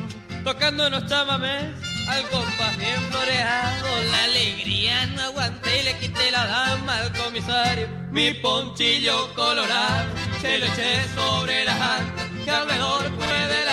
tocándonos 0.45 1.05
chamamés 1.05 1.75
al 2.09 2.23
compás 2.31 2.79
bien 2.79 3.01
floreado. 3.11 4.05
La 4.11 4.25
alegría 4.25 5.07
no 5.09 5.23
aguanté 5.25 5.83
y 5.83 5.85
le 5.85 5.99
quité 5.99 6.31
la 6.31 6.47
dama 6.47 6.97
al 7.01 7.13
comisario. 7.13 7.87
Mi 8.11 8.33
ponchillo 8.33 9.35
colorado 9.35 10.09
se 10.41 10.59
lo 10.59 10.65
eché 10.65 11.05
sobre 11.15 11.67
la 11.67 11.75
janta 11.75 12.23
que 12.45 12.51
alrededor 12.51 13.11
puede 13.17 13.65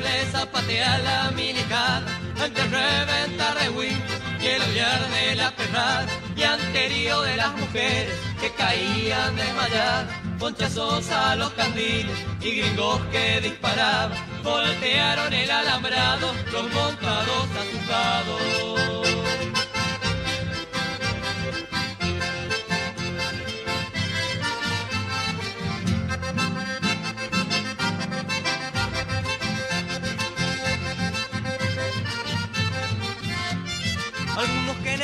le 0.00 0.26
zapatea 0.32 0.98
la 0.98 1.30
milicada 1.32 2.06
antes 2.42 2.70
reventar 2.70 3.58
de 3.58 3.68
wing 3.70 4.17
y 4.40 4.46
el 4.46 4.62
odiar 4.62 5.10
de 5.10 5.34
la 5.34 5.50
perrada 5.52 6.06
y 6.36 6.42
anterior 6.42 7.24
de 7.24 7.36
las 7.36 7.56
mujeres 7.56 8.14
que 8.40 8.50
caían 8.52 9.36
desmayadas 9.36 10.28
ponchazos 10.38 11.10
a 11.10 11.34
los 11.34 11.50
candiles 11.52 12.16
y 12.40 12.60
gringos 12.60 13.00
que 13.10 13.40
disparaban, 13.40 14.16
voltearon 14.42 15.32
el 15.32 15.50
alambrado, 15.50 16.32
los 16.52 16.72
montados 16.72 17.48
asustados. 17.58 19.27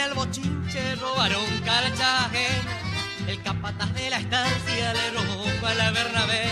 El 0.05 0.14
bochinche 0.14 0.95
robaron 0.97 1.45
carchaje 1.64 2.47
el 3.27 3.43
capataz 3.43 3.93
de 3.95 4.11
la 4.11 4.19
estancia 4.19 4.93
le 4.93 5.11
robó 5.12 5.67
a 5.67 5.75
la 5.75 5.90
Bernabé. 5.93 6.45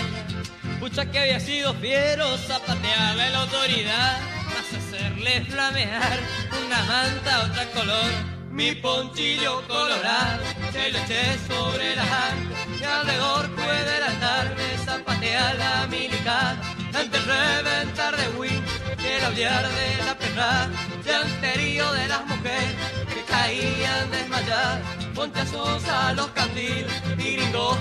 Pucha 0.79 1.05
que 1.05 1.19
había 1.19 1.39
sido 1.39 1.73
fiero 1.75 2.37
zapatearle 2.37 3.29
la 3.29 3.41
autoridad, 3.41 4.19
más 4.45 4.73
hacerle 4.73 5.45
flamear 5.45 6.19
una 6.65 6.83
manta 6.83 7.43
otra 7.43 7.65
color. 7.71 8.11
Mi 8.49 8.73
ponchillo 8.75 9.61
colorado 9.67 10.43
se 10.71 10.91
lo 10.91 10.97
eché 10.99 11.37
sobre 11.47 11.95
la 11.95 12.05
janta 12.05 12.57
y 12.79 12.83
alrededor 12.83 13.49
puede 13.55 13.99
la 13.99 14.19
tarde 14.19 14.77
zapatear 14.85 15.55
la 15.55 15.87
militar 15.87 16.55
antes 16.93 17.25
reventar 17.25 18.15
de 18.15 18.27
win 18.37 18.63
que 18.97 19.17
el 19.17 19.25
odiar 19.25 19.67
de 19.67 20.05
la 20.05 20.17
perra 20.17 20.69
y 21.05 21.09
anterío 21.09 21.91
de 21.93 22.07
las 22.07 22.25
mujeres 22.27 23.02
caían 23.33 24.11
desmayadas 24.11 24.81
ponchazos 25.15 25.83
a 25.89 26.13
los 26.13 26.27
candiles 26.29 26.93
y 27.17 27.37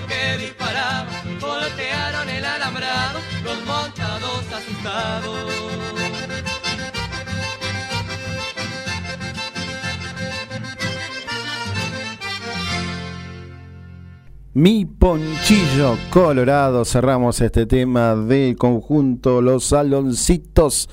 que 0.08 0.38
disparaban, 0.38 1.06
voltearon 1.40 2.28
el 2.28 2.44
alambrado, 2.44 3.18
los 3.44 3.58
montados 3.66 4.44
asustados. 4.58 5.72
Mi 14.54 14.84
Ponchillo 14.84 15.96
Colorado, 16.10 16.84
cerramos 16.84 17.40
este 17.40 17.64
tema 17.66 18.14
del 18.14 18.56
conjunto 18.56 19.40
Los 19.40 19.64
Saloncitos 19.64 20.88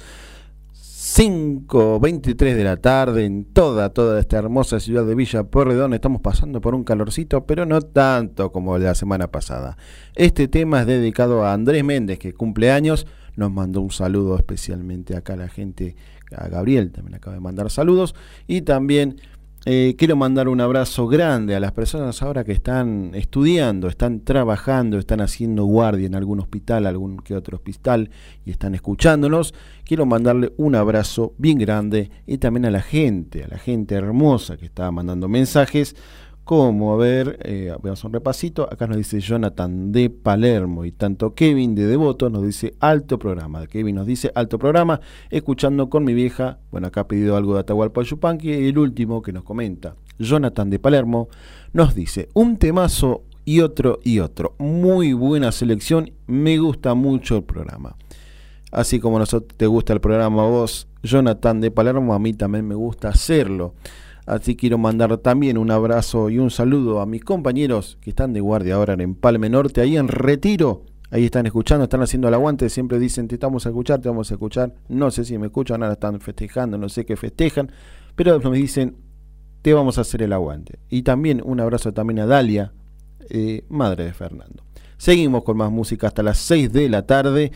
5.23 1.16 2.56
de 2.56 2.64
la 2.64 2.78
tarde 2.78 3.26
en 3.26 3.44
toda, 3.44 3.90
toda 3.90 4.20
esta 4.20 4.38
hermosa 4.38 4.80
ciudad 4.80 5.06
de 5.06 5.16
Villa 5.16 5.44
Porredón. 5.44 5.96
Estamos 5.96 6.22
pasando 6.22 6.62
por 6.62 6.76
un 6.76 6.84
calorcito, 6.84 7.48
pero 7.48 7.66
no 7.66 7.82
tanto 7.82 8.52
como 8.52 8.78
la 8.78 8.94
semana 8.94 9.28
pasada. 9.28 9.76
Este 10.16 10.48
tema 10.48 10.82
es 10.82 10.88
dedicado 10.88 11.44
a 11.44 11.54
Andrés 11.54 11.84
Méndez, 11.84 12.20
que 12.20 12.34
cumple 12.34 12.72
años. 12.72 13.08
Nos 13.36 13.52
mandó 13.52 13.82
un 13.82 13.90
saludo 13.90 14.38
especialmente 14.38 15.18
acá 15.18 15.34
a 15.34 15.38
la 15.38 15.50
gente, 15.50 15.96
a 16.32 16.48
Gabriel 16.48 16.92
también 16.92 17.16
acaba 17.16 17.34
de 17.34 17.42
mandar 17.42 17.72
saludos. 17.72 18.14
Y 18.46 18.62
también 18.62 19.20
eh, 19.66 19.96
quiero 19.98 20.16
mandar 20.16 20.48
un 20.48 20.62
abrazo 20.62 21.08
grande 21.08 21.54
a 21.54 21.60
las 21.60 21.74
personas 21.74 22.22
ahora 22.22 22.46
que 22.46 22.54
están 22.54 23.12
estudiando, 23.14 23.90
están 23.90 24.22
trabajando, 24.22 24.98
están 24.98 25.20
haciendo 25.20 25.66
guardia 25.66 26.08
en 26.08 26.16
algún 26.16 26.40
hospital, 26.40 26.88
algún 26.88 27.18
que 27.18 27.36
otro 27.36 27.58
hospital 27.58 28.10
y 28.46 28.52
están 28.52 28.74
escuchándonos. 28.74 29.54
Quiero 29.84 30.06
mandarle 30.06 30.54
un 30.56 30.76
abrazo 30.76 31.34
bien 31.38 31.58
grande 31.58 32.10
y 32.26 32.38
también 32.38 32.66
a 32.66 32.72
la 32.72 32.82
gente, 32.82 33.44
a 33.44 33.50
la 33.50 33.58
gente 33.58 33.96
hermosa 33.96 34.56
que 34.56 34.66
está 34.66 34.90
mandando 34.92 35.28
mensajes 35.28 35.94
como, 36.50 36.94
a 36.94 36.98
ver, 36.98 37.38
eh, 37.44 37.72
veamos 37.84 38.04
un 38.04 38.12
repasito, 38.12 38.68
acá 38.72 38.88
nos 38.88 38.98
dice 38.98 39.20
Jonathan 39.20 39.92
de 39.92 40.10
Palermo 40.10 40.84
y 40.84 40.92
tanto 40.92 41.36
Kevin 41.36 41.76
de 41.76 41.86
Devoto 41.86 42.32
nos 42.32 42.44
dice 42.44 42.74
alto 42.80 43.20
programa, 43.20 43.68
Kevin 43.68 43.98
nos 43.98 44.08
dice 44.08 44.32
alto 44.34 44.58
programa, 44.58 45.00
escuchando 45.30 45.92
con 45.92 46.04
mi 46.04 46.16
vieja, 46.16 46.58
bueno, 46.72 46.88
acá 46.88 47.02
ha 47.02 47.08
pedido 47.08 47.38
algo 47.38 47.54
de 47.54 47.60
Atahualpa 47.60 48.02
Yupanqui, 48.02 48.50
y 48.50 48.68
el 48.70 48.80
último 48.80 49.22
que 49.22 49.32
nos 49.32 49.44
comenta, 49.44 49.94
Jonathan 50.18 50.72
de 50.72 50.80
Palermo, 50.80 51.30
nos 51.72 51.94
dice 51.94 52.30
un 52.34 52.58
temazo 52.58 53.22
y 53.46 53.60
otro 53.60 54.00
y 54.04 54.18
otro, 54.18 54.56
muy 54.58 55.14
buena 55.14 55.52
selección, 55.52 56.14
me 56.26 56.58
gusta 56.58 56.96
mucho 56.96 57.38
el 57.38 57.44
programa. 57.44 57.96
Así 58.72 59.00
como 59.00 59.20
nosotros 59.20 59.56
te 59.56 59.68
gusta 59.68 59.94
el 59.94 60.02
programa 60.02 60.48
vos, 60.48 60.88
Jonathan 61.04 61.62
de 61.62 61.70
Palermo, 61.70 62.16
a 62.16 62.18
mí 62.18 62.34
también 62.34 62.68
me 62.68 62.74
gusta 62.74 63.10
hacerlo. 63.10 63.76
Así 64.30 64.56
quiero 64.56 64.78
mandar 64.78 65.18
también 65.18 65.58
un 65.58 65.72
abrazo 65.72 66.30
y 66.30 66.38
un 66.38 66.52
saludo 66.52 67.02
a 67.02 67.08
mis 67.08 67.24
compañeros 67.24 67.98
que 68.00 68.12
están 68.12 68.32
de 68.32 68.40
guardia 68.40 68.76
ahora 68.76 68.94
en 68.94 69.16
Palme 69.16 69.50
Norte, 69.50 69.82
ahí 69.82 69.98
en 69.98 70.08
Retiro. 70.08 70.84
Ahí 71.10 71.26
están 71.26 71.48
escuchando, 71.48 71.86
están 71.86 72.04
haciendo 72.04 72.28
el 72.28 72.36
aguante, 72.36 72.70
siempre 72.70 73.00
dicen 73.00 73.28
te 73.28 73.34
estamos 73.34 73.66
a 73.66 73.70
escuchar, 73.70 74.02
te 74.02 74.08
vamos 74.08 74.30
a 74.30 74.36
escuchar. 74.36 74.76
No 74.88 75.10
sé 75.10 75.26
si 75.26 75.36
me 75.40 75.48
escuchan, 75.48 75.82
ahora 75.82 75.94
están 75.94 76.22
festejando, 76.22 76.78
no 76.78 76.90
sé 76.90 77.08
qué 77.08 77.18
festejan, 77.18 77.72
pero 78.16 78.40
me 78.40 78.58
dicen 78.60 78.98
te 79.64 79.74
vamos 79.74 79.98
a 79.98 80.02
hacer 80.02 80.22
el 80.22 80.32
aguante. 80.32 80.78
Y 80.92 81.02
también 81.02 81.42
un 81.44 81.60
abrazo 81.60 81.92
también 81.92 82.20
a 82.20 82.28
Dalia, 82.28 82.72
eh, 83.32 83.66
madre 83.68 84.06
de 84.06 84.14
Fernando. 84.14 84.64
Seguimos 84.98 85.44
con 85.44 85.58
más 85.58 85.72
música 85.72 86.06
hasta 86.06 86.22
las 86.22 86.38
6 86.38 86.72
de 86.72 86.88
la 86.88 87.08
tarde. 87.08 87.52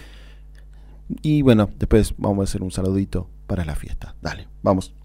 Y 1.22 1.44
bueno, 1.44 1.70
después 1.78 2.16
vamos 2.18 2.40
a 2.40 2.44
hacer 2.50 2.64
un 2.64 2.72
saludito 2.72 3.30
para 3.46 3.64
la 3.64 3.76
fiesta. 3.76 4.16
Dale, 4.24 4.48
vamos. 4.64 4.96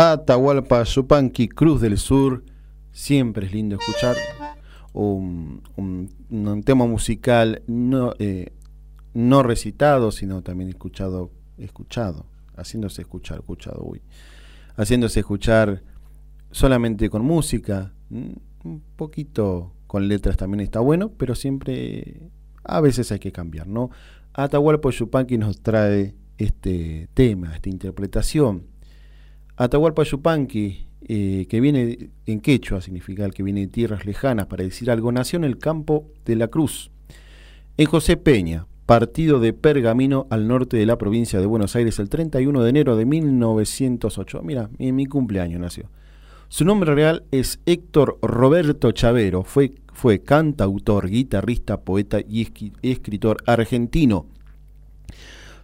Atahualpa 0.00 0.84
Yupanqui, 0.84 1.48
Cruz 1.48 1.80
del 1.80 1.98
Sur. 1.98 2.44
Siempre 2.92 3.46
es 3.46 3.52
lindo 3.52 3.76
escuchar 3.80 4.14
un, 4.92 5.60
tema 6.64 6.86
musical 6.86 7.62
no, 7.66 8.14
eh, 8.20 8.52
no 9.14 9.42
recitado, 9.42 10.12
sino 10.12 10.42
también 10.42 10.68
escuchado, 10.68 11.32
escuchado, 11.56 12.26
haciéndose 12.54 13.02
escuchar, 13.02 13.38
escuchado, 13.40 13.82
uy, 13.82 14.00
haciéndose 14.76 15.18
escuchar 15.18 15.82
solamente 16.52 17.10
con 17.10 17.24
música, 17.24 17.92
un 18.08 18.40
poquito 18.94 19.72
con 19.88 20.06
letras 20.06 20.36
también 20.36 20.60
está 20.60 20.78
bueno, 20.78 21.10
pero 21.10 21.34
siempre 21.34 22.30
a 22.62 22.80
veces 22.80 23.10
hay 23.10 23.18
que 23.18 23.32
cambiar, 23.32 23.66
¿no? 23.66 23.90
Atahualpa 24.32 24.90
Yupanqui 24.90 25.38
nos 25.38 25.60
trae 25.60 26.14
este 26.36 27.08
tema, 27.14 27.56
esta 27.56 27.68
interpretación. 27.68 28.77
Atahualpa 29.60 30.04
Yupanqui, 30.04 30.86
eh, 31.08 31.46
que 31.48 31.60
viene 31.60 32.10
en 32.26 32.40
quechua, 32.40 32.80
significa 32.80 33.28
que 33.28 33.42
viene 33.42 33.62
de 33.62 33.66
tierras 33.66 34.06
lejanas, 34.06 34.46
para 34.46 34.62
decir 34.62 34.88
algo, 34.88 35.10
nació 35.10 35.36
en 35.36 35.44
el 35.44 35.58
campo 35.58 36.06
de 36.24 36.36
la 36.36 36.46
Cruz, 36.46 36.92
en 37.76 37.86
José 37.86 38.16
Peña, 38.16 38.68
partido 38.86 39.40
de 39.40 39.52
Pergamino 39.52 40.28
al 40.30 40.46
norte 40.46 40.76
de 40.76 40.86
la 40.86 40.96
provincia 40.96 41.40
de 41.40 41.46
Buenos 41.46 41.74
Aires, 41.74 41.98
el 41.98 42.08
31 42.08 42.62
de 42.62 42.70
enero 42.70 42.94
de 42.94 43.04
1908. 43.04 44.42
Mira, 44.44 44.70
en 44.78 44.94
mi 44.94 45.06
cumpleaños 45.06 45.60
nació. 45.60 45.90
Su 46.46 46.64
nombre 46.64 46.94
real 46.94 47.24
es 47.32 47.60
Héctor 47.66 48.18
Roberto 48.22 48.92
Chavero. 48.92 49.42
Fue, 49.42 49.72
fue 49.92 50.20
cantautor, 50.20 51.08
guitarrista, 51.10 51.80
poeta 51.80 52.20
y 52.20 52.48
escritor 52.82 53.38
argentino. 53.44 54.26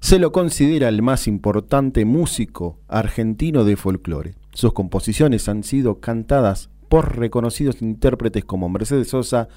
Se 0.05 0.19
lo 0.19 0.33
considera 0.33 0.91
el 0.91 1.01
más 1.01 1.27
importante 1.27 2.05
músico 2.05 2.79
argentino 2.89 3.65
de 3.65 3.75
folclore. 3.75 4.35
Sus 4.53 4.75
composiciones 4.75 5.49
han 5.49 5.65
sido 5.65 5.99
cantadas 6.01 6.69
por 6.91 7.17
reconocidos 7.17 7.81
intérpretes 7.81 8.45
como 8.45 8.69
Mercedes 8.69 9.09
Sosa, 9.09 9.49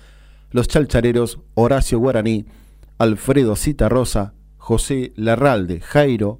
Los 0.51 0.69
Chalchareros, 0.69 1.41
Horacio 1.53 1.99
Guaraní, 1.99 2.45
Alfredo 2.97 3.57
Citarrosa, 3.57 4.35
José 4.55 5.11
Larralde, 5.17 5.81
Jairo, 5.81 6.39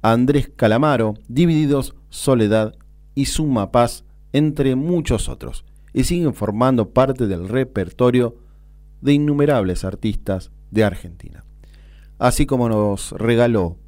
Andrés 0.00 0.50
Calamaro, 0.56 1.12
Divididos, 1.28 1.94
Soledad 2.08 2.74
y 3.14 3.26
Suma 3.26 3.70
Paz 3.70 4.06
entre 4.32 4.76
muchos 4.76 5.28
otros, 5.28 5.66
y 5.92 6.04
siguen 6.04 6.32
formando 6.32 6.88
parte 6.94 7.26
del 7.26 7.50
repertorio 7.50 8.34
de 9.02 9.12
innumerables 9.12 9.84
artistas 9.84 10.50
de 10.70 10.84
Argentina. 10.84 11.44
Así 12.22 12.46
como 12.46 12.68
nos 12.68 13.10
regaló 13.10 13.78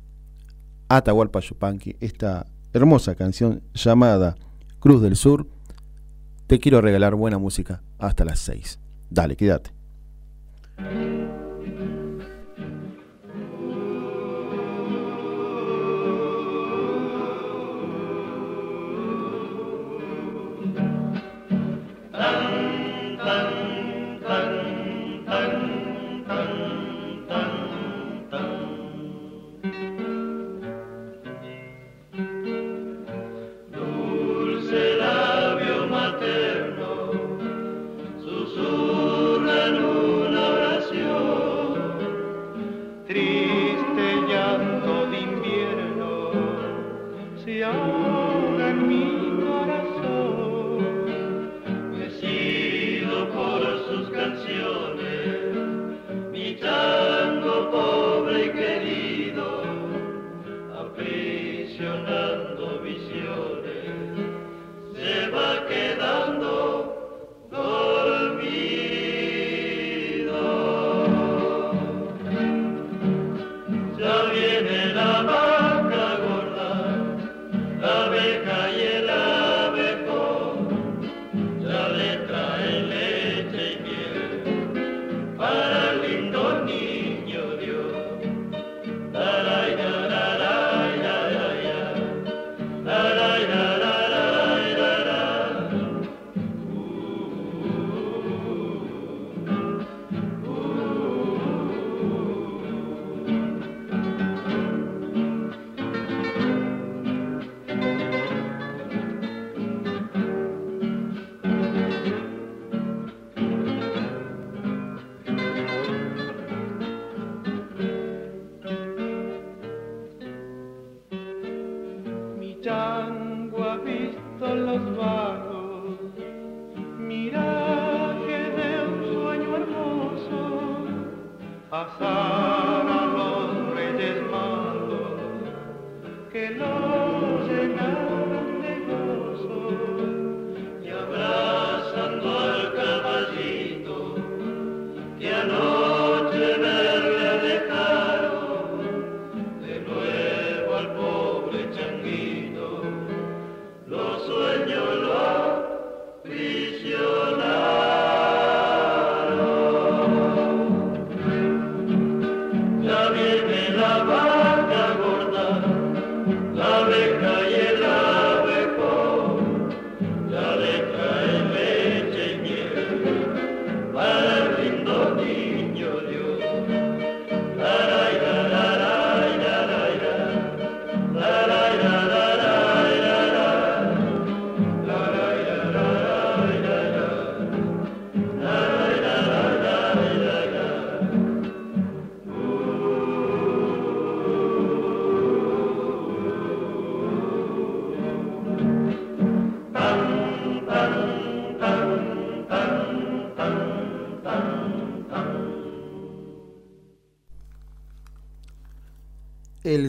Atahualpa 0.88 1.38
Yupanqui 1.38 1.94
esta 2.00 2.46
hermosa 2.72 3.14
canción 3.14 3.62
llamada 3.74 4.34
Cruz 4.80 5.00
del 5.02 5.14
Sur, 5.14 5.46
te 6.48 6.58
quiero 6.58 6.80
regalar 6.80 7.14
buena 7.14 7.38
música 7.38 7.84
hasta 8.00 8.24
las 8.24 8.40
6. 8.40 8.80
Dale, 9.08 9.36
quédate. 9.36 9.70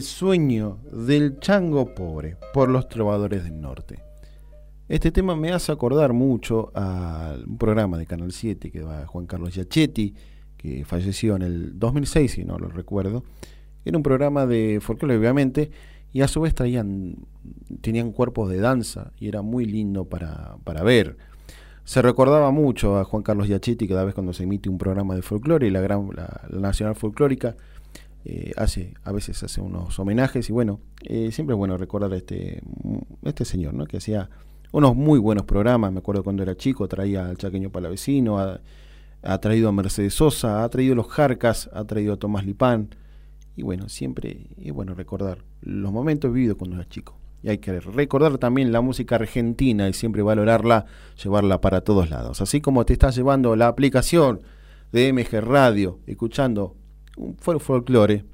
Sueño 0.06 0.78
del 0.90 1.38
chango 1.40 1.94
pobre 1.94 2.36
por 2.54 2.70
los 2.70 2.88
trovadores 2.88 3.44
del 3.44 3.60
norte. 3.60 4.02
Este 4.88 5.10
tema 5.10 5.34
me 5.34 5.52
hace 5.52 5.72
acordar 5.72 6.12
mucho 6.12 6.70
a 6.74 7.34
un 7.44 7.58
programa 7.58 7.98
de 7.98 8.06
Canal 8.06 8.32
7 8.32 8.70
que 8.70 8.82
va 8.82 9.06
Juan 9.06 9.26
Carlos 9.26 9.52
Giachetti, 9.52 10.14
que 10.56 10.84
falleció 10.84 11.36
en 11.36 11.42
el 11.42 11.78
2006, 11.78 12.32
si 12.32 12.44
no 12.44 12.58
lo 12.58 12.68
recuerdo. 12.68 13.24
Era 13.84 13.96
un 13.96 14.02
programa 14.02 14.46
de 14.46 14.78
folclore, 14.80 15.18
obviamente, 15.18 15.70
y 16.12 16.22
a 16.22 16.28
su 16.28 16.40
vez 16.40 16.54
traían, 16.54 17.16
tenían 17.80 18.12
cuerpos 18.12 18.48
de 18.48 18.58
danza 18.58 19.12
y 19.18 19.28
era 19.28 19.42
muy 19.42 19.66
lindo 19.66 20.06
para, 20.06 20.56
para 20.64 20.82
ver. 20.82 21.16
Se 21.84 22.02
recordaba 22.02 22.50
mucho 22.50 22.98
a 22.98 23.04
Juan 23.04 23.22
Carlos 23.22 23.46
Giachetti 23.46 23.86
cada 23.86 24.04
vez 24.04 24.14
cuando 24.14 24.32
se 24.32 24.44
emite 24.44 24.68
un 24.68 24.78
programa 24.78 25.14
de 25.14 25.22
folclore 25.22 25.66
y 25.66 25.70
la, 25.70 25.80
gran, 25.80 26.10
la, 26.14 26.42
Nacional 26.50 26.96
Folclórica 26.96 27.56
eh, 28.28 28.52
hace, 28.56 28.92
a 29.04 29.12
veces 29.12 29.40
hace 29.44 29.60
unos 29.60 29.96
homenajes 30.00 30.50
y 30.50 30.52
bueno, 30.52 30.80
eh, 31.04 31.30
siempre 31.30 31.54
es 31.54 31.58
bueno 31.58 31.76
recordar 31.76 32.12
a 32.12 32.16
este, 32.16 32.60
este 33.22 33.44
señor, 33.44 33.72
¿no? 33.72 33.86
que 33.86 33.98
hacía 33.98 34.28
unos 34.72 34.96
muy 34.96 35.20
buenos 35.20 35.44
programas, 35.44 35.92
me 35.92 36.00
acuerdo 36.00 36.24
cuando 36.24 36.42
era 36.42 36.56
chico, 36.56 36.88
traía 36.88 37.28
al 37.28 37.36
Chaqueño 37.36 37.70
Palavecino, 37.70 38.40
ha, 38.40 38.60
ha 39.22 39.38
traído 39.38 39.68
a 39.68 39.72
Mercedes 39.72 40.14
Sosa, 40.14 40.64
ha 40.64 40.68
traído 40.68 40.94
a 40.94 40.96
los 40.96 41.06
Jarcas, 41.06 41.70
ha 41.72 41.84
traído 41.84 42.14
a 42.14 42.16
Tomás 42.16 42.44
Lipán, 42.44 42.88
y 43.54 43.62
bueno, 43.62 43.88
siempre 43.88 44.48
es 44.60 44.72
bueno 44.72 44.94
recordar 44.94 45.44
los 45.60 45.92
momentos 45.92 46.32
vividos 46.32 46.56
cuando 46.56 46.74
era 46.74 46.88
chico. 46.88 47.16
Y 47.44 47.50
hay 47.50 47.58
que 47.58 47.78
recordar 47.78 48.38
también 48.38 48.72
la 48.72 48.80
música 48.80 49.14
argentina 49.14 49.88
y 49.88 49.92
siempre 49.92 50.22
valorarla, 50.22 50.86
llevarla 51.22 51.60
para 51.60 51.82
todos 51.82 52.10
lados. 52.10 52.40
Así 52.40 52.60
como 52.60 52.84
te 52.84 52.94
estás 52.94 53.14
llevando 53.14 53.54
la 53.54 53.68
aplicación 53.68 54.40
de 54.90 55.12
MG 55.12 55.40
Radio, 55.42 56.00
escuchando 56.08 56.74
un 57.16 57.36
folclore, 57.36 58.24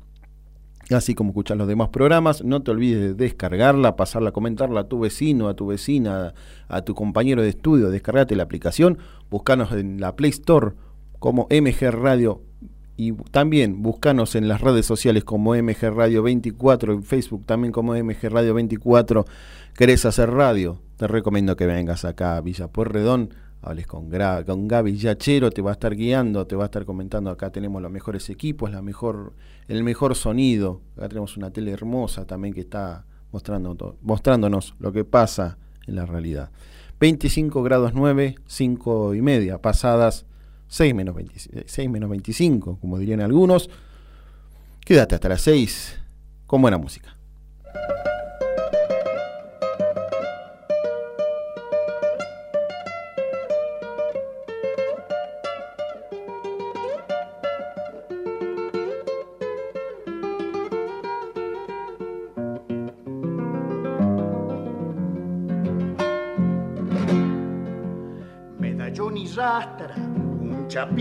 así 0.91 1.15
como 1.15 1.31
escuchar 1.31 1.57
los 1.57 1.69
demás 1.69 1.89
programas, 1.89 2.45
no 2.45 2.63
te 2.63 2.71
olvides 2.71 3.01
de 3.01 3.15
descargarla, 3.15 3.97
pasarla, 3.97 4.33
comentarla 4.33 4.81
a 4.81 4.89
tu 4.89 5.01
vecino, 5.01 5.49
a 5.49 5.55
tu 5.55 5.67
vecina, 5.67 6.35
a 6.69 6.83
tu 6.83 6.95
compañero 6.95 7.43
de 7.43 7.49
estudio, 7.49 7.91
descargate 7.91 8.37
la 8.37 8.43
aplicación, 8.43 8.99
buscanos 9.31 9.73
en 9.73 10.01
la 10.01 10.17
Play 10.17 10.31
Store 10.31 10.73
como 11.19 11.47
MG 11.51 11.91
Radio 11.93 12.43
y 12.97 13.13
también 13.13 13.83
buscanos 13.83 14.35
en 14.35 14.49
las 14.49 14.61
redes 14.61 14.85
sociales 14.87 15.25
como 15.25 15.55
MG 15.55 15.91
Radio 15.95 16.23
24, 16.23 16.93
en 16.93 17.03
Facebook 17.03 17.47
también 17.47 17.73
como 17.73 17.95
MG 17.95 18.29
Radio 18.29 18.55
24. 18.55 19.25
¿Querés 19.75 20.05
hacer 20.05 20.31
radio? 20.31 20.79
Te 20.97 21.07
recomiendo 21.07 21.57
que 21.57 21.67
vengas 21.67 22.05
acá 22.05 22.37
a 22.37 22.41
Villa 22.43 22.69
Puerredón, 22.69 23.31
hables 23.63 23.87
con, 23.87 24.11
con 24.45 24.69
Gaby 24.69 24.97
Yachero, 24.97 25.51
te 25.51 25.63
va 25.63 25.71
a 25.71 25.73
estar 25.75 25.95
guiando, 25.95 26.47
te 26.47 26.57
va 26.57 26.65
a 26.65 26.67
estar 26.67 26.85
comentando. 26.85 27.31
Acá 27.31 27.51
tenemos 27.51 27.81
los 27.81 27.91
mejores 27.91 28.29
equipos, 28.29 28.71
la 28.71 28.83
mejor, 28.83 29.35
el 29.69 29.85
mejor 29.85 30.15
sonido. 30.17 30.81
Acá 30.97 31.09
tenemos 31.09 31.37
una 31.37 31.51
tele 31.51 31.71
hermosa 31.71 32.27
también 32.27 32.53
que 32.53 32.61
está 32.61 33.07
mostrándonos 33.31 34.75
lo 34.79 34.93
que 34.93 35.05
pasa 35.05 35.59
en 35.87 35.95
la 35.97 36.05
realidad. 36.05 36.51
25 37.01 37.63
grados 37.63 37.93
9, 37.95 38.37
5 38.47 39.15
y 39.15 39.23
media, 39.23 39.59
pasadas 39.59 40.27
6 40.69 40.95
menos, 40.95 41.17
6 41.67 41.91
menos 41.91 42.11
25, 42.11 42.79
como 42.81 42.99
dirían 42.99 43.21
algunos. 43.21 43.71
Quédate 44.81 45.15
hasta 45.15 45.29
las 45.29 45.41
6 45.43 46.01
con 46.47 46.63
buena 46.63 46.79
música. 46.79 47.17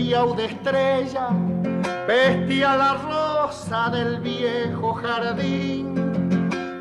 De 0.02 0.46
estrella, 0.46 1.28
vestía 2.08 2.76
la 2.76 2.94
rosa 2.94 3.88
del 3.90 4.20
viejo 4.20 4.94
jardín, 4.94 5.94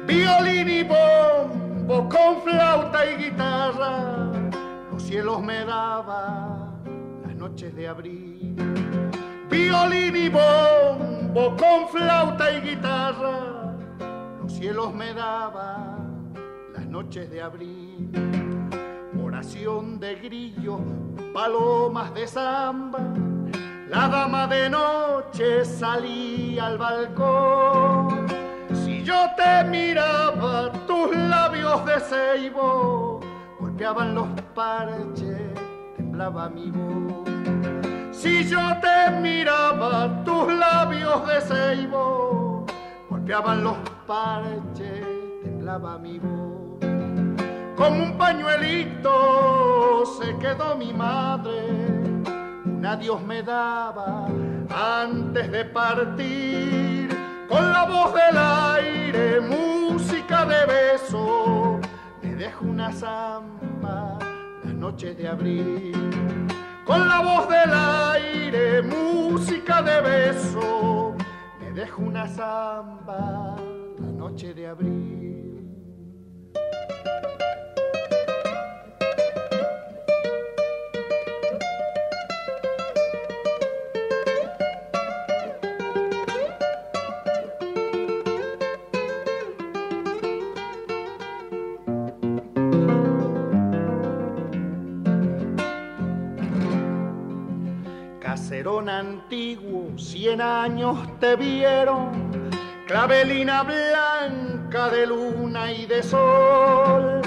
violín 0.08 0.68
y 0.68 0.84
bombo 0.84 2.10
con 2.10 2.42
flauta 2.42 3.06
y 3.06 3.26
guitarra, 3.26 4.32
los 4.92 5.04
cielos 5.04 5.40
me 5.44 5.64
daban 5.66 6.82
las 7.24 7.36
noches 7.36 7.76
de 7.76 7.88
abril. 7.88 8.56
Violín 9.52 10.16
y 10.16 10.30
bombo 10.30 11.56
con 11.58 11.90
flauta 11.90 12.52
y 12.52 12.62
guitarra, 12.62 13.76
los 14.42 14.52
cielos 14.52 14.96
me 14.96 15.14
daban 15.14 16.34
las 16.74 16.88
noches 16.88 17.30
de 17.30 17.40
abril. 17.40 18.51
De 19.42 20.16
grillo 20.22 20.78
palomas 21.34 22.14
de 22.14 22.28
samba, 22.28 23.00
la 23.90 24.08
dama 24.08 24.46
de 24.46 24.70
noche 24.70 25.66
salía 25.66 26.68
al 26.68 26.78
balcón. 26.78 28.28
Si 28.72 29.04
yo 29.04 29.16
te 29.36 29.68
miraba, 29.68 30.72
tus 30.86 31.16
labios 31.16 31.84
de 31.88 32.00
ceibo 32.02 33.20
golpeaban 33.60 34.14
los 34.14 34.28
parches, 34.54 35.42
temblaba 35.98 36.48
mi 36.48 36.70
voz. 36.70 37.28
Si 38.12 38.48
yo 38.48 38.60
te 38.80 39.10
miraba, 39.22 40.24
tus 40.24 40.54
labios 40.54 41.28
de 41.28 41.42
ceibo 41.42 42.68
golpeaban 43.10 43.64
los 43.64 43.78
parches, 44.06 45.02
temblaba 45.42 45.98
mi 45.98 46.20
voz 46.20 46.41
como 47.82 48.04
un 48.04 48.16
pañuelito 48.16 50.06
se 50.06 50.38
quedó 50.38 50.76
mi 50.76 50.94
madre, 50.94 51.66
un 52.64 52.86
adiós 52.86 53.24
me 53.24 53.42
daba 53.42 54.28
antes 54.70 55.52
de 55.52 55.66
partir, 55.66 57.10
con 57.50 57.74
la 57.74 57.86
voz 57.86 58.14
del 58.14 58.38
aire, 58.38 59.42
música 59.42 60.46
de 60.46 60.66
beso, 60.68 61.80
me 62.22 62.36
dejo 62.36 62.66
una 62.66 62.92
samba 62.92 64.20
la 64.64 64.74
noche 64.74 65.16
de 65.16 65.28
abril. 65.28 66.48
Con 66.86 67.08
la 67.08 67.22
voz 67.22 67.50
del 67.50 67.72
aire, 67.74 68.84
música 68.84 69.82
de 69.82 70.02
beso, 70.02 71.16
me 71.60 71.72
dejo 71.72 72.04
una 72.04 72.28
samba 72.28 73.56
la 73.98 74.08
noche 74.12 74.54
de 74.54 74.68
abril. 74.68 75.41
Antiguo, 98.90 99.98
cien 99.98 100.42
años 100.42 100.98
te 101.20 101.36
vieron, 101.36 102.50
clavelina 102.88 103.64
blanca 103.64 104.90
de 104.90 105.08
luna 105.08 105.72
y 105.72 105.86
de 105.86 106.04
sol, 106.04 107.22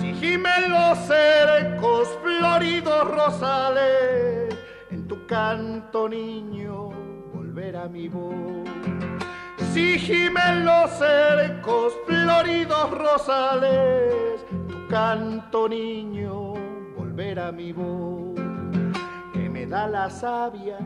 si 0.00 0.14
gimen 0.14 0.70
los 0.70 0.98
cercos, 0.98 2.08
floridos 2.22 3.10
rosales, 3.10 4.56
en 4.90 5.06
tu 5.08 5.26
canto 5.26 6.08
niño 6.08 6.90
volverá 7.32 7.88
mi 7.88 8.08
voz. 8.08 8.68
Si 9.72 9.98
gimen 9.98 10.64
los 10.64 10.90
cercos, 10.90 11.92
floridos 12.06 12.90
rosales, 12.90 14.44
tu 14.68 14.86
canto 14.88 15.68
niño 15.68 16.54
volverá 16.96 17.52
mi 17.52 17.72
voz 17.72 18.27
da 19.68 19.86
la 19.86 20.08
savia, 20.08 20.78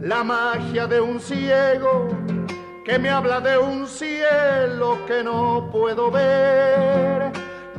la 0.00 0.22
magia 0.22 0.86
de 0.86 1.00
un 1.00 1.18
ciego 1.18 2.08
que 2.84 2.98
me 2.98 3.10
habla 3.10 3.40
de 3.40 3.58
un 3.58 3.86
cielo 3.86 4.98
que 5.06 5.22
no 5.24 5.68
puedo 5.72 6.10
ver. 6.10 7.32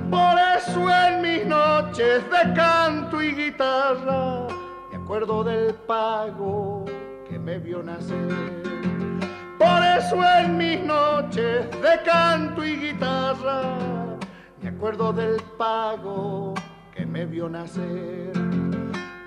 Por 0.10 0.36
eso 0.58 0.90
en 0.90 1.22
mis 1.22 1.46
noches 1.46 2.24
de 2.30 2.54
canto 2.54 3.22
y 3.22 3.34
guitarra 3.34 4.48
me 4.92 4.98
acuerdo 4.98 5.44
del 5.44 5.74
pago 5.74 6.86
que 7.28 7.40
me 7.40 7.58
vio 7.58 7.82
nacer. 7.82 8.28
Por 9.58 9.84
eso 9.98 10.18
en 10.40 10.58
mis 10.58 10.82
noches 10.82 11.70
de 11.72 12.04
canto 12.04 12.66
y 12.66 12.76
guitarra 12.76 13.78
me 14.62 14.70
acuerdo 14.70 15.14
del 15.14 15.42
pago 15.58 16.54
que 16.94 17.06
me 17.06 17.26
vio 17.26 17.48
nacer 17.48 18.49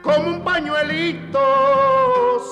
como 0.03 0.29
un 0.29 0.43
pañuelito 0.43 1.39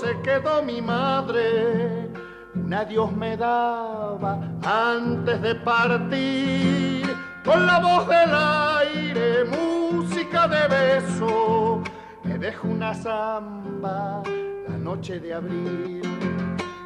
se 0.01 0.21
quedó 0.21 0.63
mi 0.63 0.81
madre, 0.81 2.09
un 2.55 2.73
adiós 2.73 3.13
me 3.13 3.37
daba 3.37 4.39
antes 4.65 5.43
de 5.43 5.55
partir. 5.57 7.17
Con 7.45 7.67
la 7.67 7.81
voz 7.81 8.07
del 8.07 8.31
aire, 8.33 9.45
música 9.45 10.47
de 10.47 10.69
beso, 10.69 11.83
me 12.23 12.39
dejo 12.39 12.69
una 12.69 12.95
samba 12.95 14.23
la 14.69 14.77
noche 14.77 15.19
de 15.19 15.35
abril. 15.35 16.03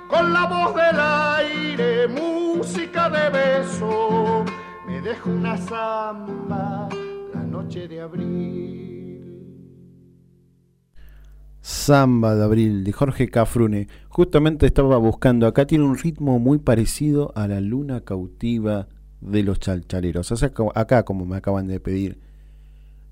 Con 0.08 0.32
la 0.32 0.46
voz 0.46 0.74
del 0.76 0.98
aire, 0.98 2.08
música 2.08 3.10
de 3.10 3.28
beso, 3.30 4.44
me 4.86 5.00
dejo 5.00 5.30
una 5.30 5.56
samba 5.58 6.88
la 7.34 7.40
noche 7.40 7.88
de 7.88 8.00
abril. 8.00 8.93
Samba 11.84 12.34
de 12.34 12.42
Abril 12.42 12.82
de 12.82 12.92
Jorge 12.92 13.28
Cafrune. 13.28 13.88
Justamente 14.08 14.64
estaba 14.64 14.96
buscando, 14.96 15.46
acá 15.46 15.66
tiene 15.66 15.84
un 15.84 15.98
ritmo 15.98 16.38
muy 16.38 16.56
parecido 16.56 17.30
a 17.36 17.46
la 17.46 17.60
luna 17.60 18.00
cautiva 18.00 18.88
de 19.20 19.42
los 19.42 19.60
chalchaleros. 19.60 20.32
Acá 20.74 21.02
como 21.04 21.26
me 21.26 21.36
acaban 21.36 21.66
de 21.66 21.80
pedir, 21.80 22.18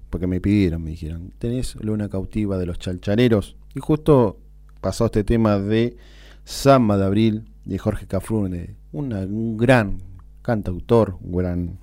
porque 0.08 0.26
me 0.26 0.40
pidieron, 0.40 0.82
me 0.82 0.92
dijeron, 0.92 1.34
¿tenés 1.38 1.74
luna 1.82 2.08
cautiva 2.08 2.56
de 2.56 2.64
los 2.64 2.78
chalchaleros? 2.78 3.56
Y 3.74 3.80
justo 3.80 4.38
pasó 4.80 5.04
este 5.04 5.22
tema 5.22 5.58
de 5.58 5.98
Samba 6.44 6.96
de 6.96 7.04
Abril 7.04 7.52
de 7.66 7.76
Jorge 7.76 8.06
Cafrune, 8.06 8.76
un 8.90 9.58
gran 9.58 9.98
cantautor, 10.40 11.18
un 11.20 11.32
gran 11.32 11.78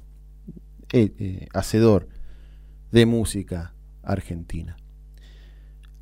eh, 0.92 1.14
eh, 1.20 1.48
hacedor 1.54 2.08
de 2.92 3.06
música 3.06 3.76
argentina. 4.02 4.79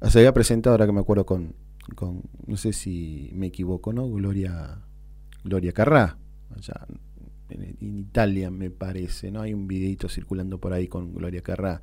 Se 0.01 0.19
había 0.19 0.33
presentado, 0.33 0.73
ahora 0.73 0.85
que 0.85 0.91
me 0.91 0.99
acuerdo, 0.99 1.25
con, 1.25 1.55
con 1.95 2.21
no 2.45 2.57
sé 2.57 2.73
si 2.73 3.31
me 3.33 3.47
equivoco, 3.47 3.93
¿no? 3.93 4.07
Gloria, 4.09 4.81
Gloria 5.43 5.71
Carrá, 5.71 6.17
allá 6.55 6.85
en, 7.49 7.97
Italia 7.99 8.51
me 8.51 8.69
parece, 8.69 9.31
¿no? 9.31 9.41
Hay 9.41 9.53
un 9.53 9.67
videito 9.67 10.09
circulando 10.09 10.59
por 10.59 10.73
ahí 10.73 10.87
con 10.87 11.13
Gloria 11.13 11.41
Carrá. 11.41 11.81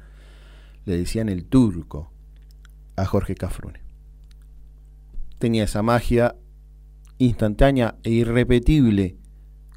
Le 0.84 0.96
decían 0.96 1.28
el 1.28 1.44
turco 1.44 2.10
a 2.96 3.04
Jorge 3.04 3.34
Cafrune. 3.34 3.80
Tenía 5.38 5.64
esa 5.64 5.82
magia 5.82 6.36
instantánea 7.18 7.96
e 8.02 8.10
irrepetible 8.10 9.16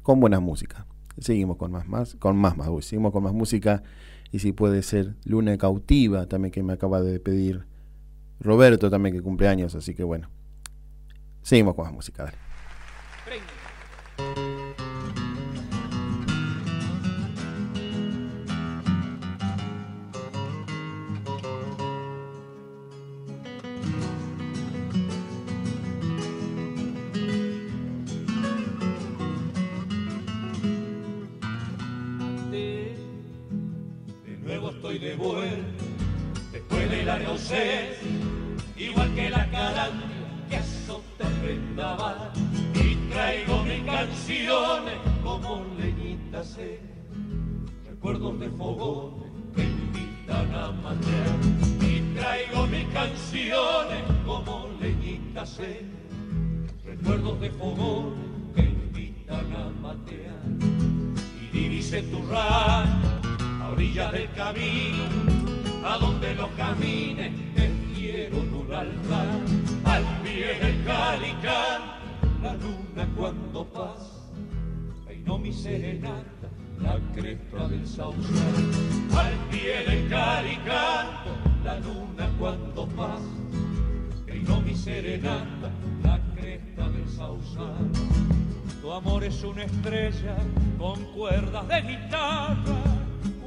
con 0.02 0.20
buena 0.20 0.40
música. 0.40 0.86
Seguimos 1.18 1.56
con 1.56 1.72
más, 1.72 1.88
más, 1.88 2.14
con 2.14 2.36
más, 2.36 2.56
más, 2.56 2.68
seguimos 2.84 3.12
con 3.12 3.24
más 3.24 3.32
música 3.32 3.82
y 4.30 4.38
si 4.38 4.52
puede 4.52 4.82
ser 4.82 5.16
Luna 5.24 5.56
Cautiva 5.58 6.26
también 6.26 6.52
que 6.52 6.62
me 6.62 6.74
acaba 6.74 7.00
de 7.00 7.18
pedir 7.18 7.67
Roberto 8.40 8.90
también 8.90 9.14
que 9.14 9.22
cumple 9.22 9.48
años, 9.48 9.74
así 9.74 9.94
que 9.94 10.04
bueno. 10.04 10.28
Seguimos 11.42 11.74
con 11.74 11.84
más 11.84 11.94
música, 11.94 12.24
dale. 12.24 12.38
Igual 38.76 39.14
que 39.14 39.30
la 39.30 39.50
calandria 39.50 40.08
que 40.50 40.56
azota 40.56 41.26
el 41.26 41.48
vendaval. 41.48 42.30
Y 42.74 42.94
traigo 43.10 43.62
mis 43.64 43.82
canciones 43.84 44.98
como 45.22 45.64
leñitas 45.78 46.48
seca, 46.48 46.82
recuerdos 47.86 48.40
de 48.40 48.50
fogones 48.50 49.30
que 49.54 49.62
invitan 49.62 50.54
a 50.54 50.72
matear. 50.72 51.36
Y 51.80 52.14
traigo 52.18 52.66
mis 52.66 52.86
canciones 52.88 54.02
como 54.26 54.68
leñitas 54.80 55.48
seca, 55.48 55.86
recuerdos 56.84 57.40
de 57.40 57.50
fogones 57.50 58.18
que 58.54 58.62
invitan 58.62 59.52
a 59.54 59.70
matear. 59.80 60.42
Y 61.42 61.58
divise 61.58 62.02
tu 62.02 62.18
rayo 62.26 63.08
a 63.62 63.70
orillas 63.72 64.12
del 64.12 64.30
camino, 64.32 65.04
a 65.88 65.98
donde 65.98 66.34
los 66.34 66.50
camines 66.50 67.32
un 68.32 68.74
altar 68.74 69.40
al 69.84 70.04
pie 70.22 70.58
del 70.60 70.84
calicán, 70.84 71.82
la 72.42 72.54
luna 72.54 73.08
cuando 73.16 73.64
pasa, 73.66 74.30
peinó 75.06 75.38
mi 75.38 75.52
serenata, 75.52 76.48
la 76.80 76.98
cresta 77.14 77.68
del 77.68 77.86
sausal, 77.86 78.54
al 79.16 79.34
pie 79.50 79.84
del 79.86 80.08
calicán, 80.08 81.06
la 81.64 81.78
luna 81.80 82.30
cuando 82.38 82.86
pasa, 82.88 83.22
peinó 84.26 84.60
mi 84.60 84.74
serenata, 84.74 85.70
la 86.02 86.20
cresta 86.34 86.88
del 86.88 87.08
sausal. 87.08 87.90
Tu 88.80 88.92
amor 88.92 89.24
es 89.24 89.42
una 89.42 89.64
estrella 89.64 90.36
con 90.78 91.02
cuerdas 91.14 91.66
de 91.68 91.82
guitarra, 91.82 92.82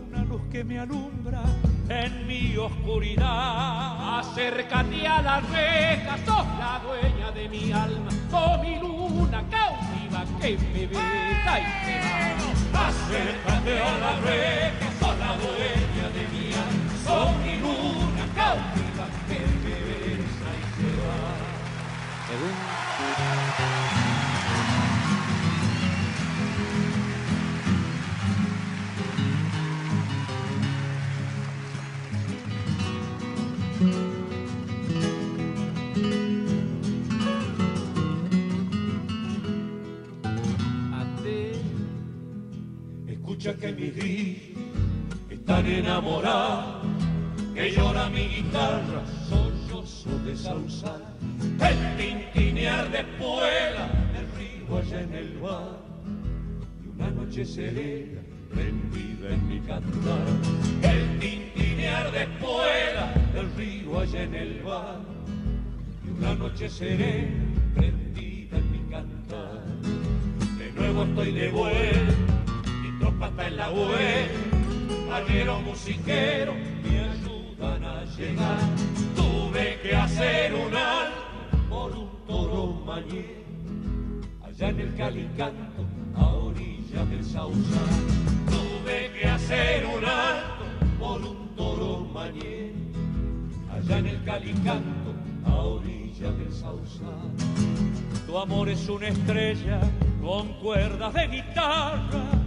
una 0.08 0.24
luz 0.26 0.42
que 0.52 0.64
me 0.64 0.80
alumbra 0.80 1.44
en 1.92 2.28
mi 2.28 2.56
oscuridad. 2.58 4.20
Acércate 4.20 5.08
a 5.08 5.22
la 5.22 5.42
reja, 5.42 6.18
sos 6.26 6.46
la 6.58 6.82
dueña 6.84 7.32
de 7.32 7.50
mi 7.50 7.72
alma, 7.72 8.12
sos 8.30 8.62
mi 8.62 8.80
luna 8.80 9.44
cautiva 9.50 10.24
que 10.40 10.58
me 10.58 10.88
besa 10.88 11.60
y 11.60 11.66
se 11.86 11.96
va. 12.74 12.88
Acércate 12.88 13.82
a 13.82 13.98
la 14.04 14.14
reja, 14.20 14.88
sos 15.00 15.18
la 15.20 15.32
dueña 15.44 16.08
de 16.16 16.24
mi 16.34 16.46
alma, 16.66 16.92
sos 17.06 17.30
mi 17.44 17.54
luna 17.58 18.26
cautiva 18.36 19.06
que 19.28 19.40
me 19.64 19.76
besa 19.88 20.50
y 20.60 20.64
se 20.76 20.90
va. 21.02 21.22
Escucha 43.42 43.58
que 43.60 43.74
mis 43.74 43.96
días 43.96 44.38
están 45.32 45.66
enamorados, 45.66 46.86
que 47.56 47.72
llora 47.72 48.08
mi 48.10 48.28
guitarra, 48.28 49.04
sollozo 49.28 50.10
de 50.26 50.36
sausal, 50.36 51.02
el 51.42 51.98
tintinear 51.98 52.92
de 52.92 53.00
espuela, 53.00 53.90
el 54.16 54.28
río 54.38 54.78
allá 54.78 55.02
en 55.02 55.14
el 55.16 55.38
bar, 55.40 55.80
y 56.84 56.88
una 56.90 57.10
noche 57.10 57.44
serena 57.44 58.22
prendida 58.54 59.34
en 59.34 59.48
mi 59.48 59.60
cantar, 59.62 60.28
el 60.84 61.20
tintinear 61.20 62.12
de 62.12 62.24
espuela, 62.24 63.14
el 63.36 63.56
río 63.56 64.00
allá 64.00 64.24
en 64.24 64.36
el 64.36 64.62
bar, 64.62 65.00
y 66.06 66.10
una 66.12 66.36
noche 66.36 66.70
serena 66.70 67.44
prendida 67.74 68.58
en 68.58 68.72
mi 68.72 68.92
cantar, 68.92 69.64
de 70.60 70.72
nuevo 70.74 71.04
estoy 71.06 71.32
de 71.32 71.50
vuelta 71.50 72.21
tropa 73.22 73.48
en 73.48 73.58
la 73.58 73.70
web, 73.70 74.30
arrieros 75.12 75.62
musiqueros 75.64 76.56
me 76.84 77.00
ayudan 77.00 77.84
a 77.84 78.06
llegar. 78.06 78.60
Tuve 79.16 79.80
que 79.82 79.96
hacer 79.96 80.54
un 80.54 80.76
alto 80.76 81.58
por 81.70 81.92
un 81.92 82.10
toro 82.28 82.82
mañé, 82.86 83.44
allá 84.44 84.70
en 84.70 84.80
el 84.80 84.96
Calicanto, 84.96 85.86
a 86.16 86.26
orilla 86.26 87.06
del 87.10 87.24
Sausal. 87.24 87.90
Tuve 88.48 89.12
que 89.20 89.28
hacer 89.28 89.86
un 89.86 90.06
alto 90.06 90.66
por 91.00 91.22
un 91.22 91.56
toro 91.56 92.08
mañé, 92.12 92.72
allá 93.72 93.98
en 94.00 94.08
el 94.08 94.24
Calicanto, 94.24 95.14
a 95.46 95.56
orilla 95.56 96.32
del 96.32 96.52
Sausal. 96.52 97.32
Tu 98.26 98.38
amor 98.38 98.70
es 98.70 98.88
una 98.90 99.10
estrella 99.10 99.80
con 100.22 100.54
cuerdas 100.54 101.14
de 101.14 101.28
guitarra 101.28 102.41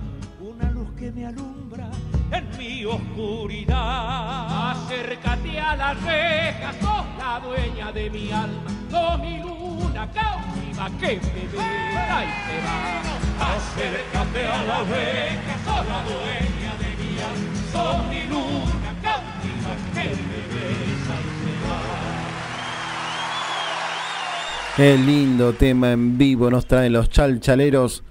que 1.05 1.12
me 1.12 1.26
alumbra 1.26 1.90
en 2.32 2.48
mi 2.57 2.84
oscuridad. 2.86 4.70
Acércate 4.70 5.61
a 5.61 5.76
la 5.76 5.92
reja, 5.92 6.72
sos 6.80 7.05
la 7.18 7.40
dueña 7.44 7.92
de 7.92 8.09
mi 8.09 8.32
alma, 8.32 8.70
sos 8.90 9.20
mi 9.20 9.38
luna 9.40 10.11
cautiva 10.14 10.88
que 10.98 11.20
me 11.20 11.42
besa 11.52 12.24
y 12.24 12.30
se 12.46 12.57
va. 12.64 12.78
Acércate 13.55 14.46
a 14.46 14.64
la 14.64 14.78
reja, 14.94 15.55
sos 15.66 15.84
la 15.92 16.00
dueña 16.09 16.72
de 16.82 16.90
mi 17.00 17.11
alma, 17.20 17.52
sos 17.70 17.98
mi 18.09 18.22
luna 18.32 18.90
cautiva 19.02 19.72
que 19.92 20.07
me 20.28 20.40
besa 20.55 21.14
y 21.20 21.30
se 21.40 21.52
va. 21.66 21.78
Qué 24.76 24.96
lindo 24.96 25.52
tema 25.52 25.92
en 25.92 26.16
vivo 26.16 26.50
nos 26.50 26.64
traen 26.66 26.94
los 26.94 27.11
chalchaleros, 27.11 28.02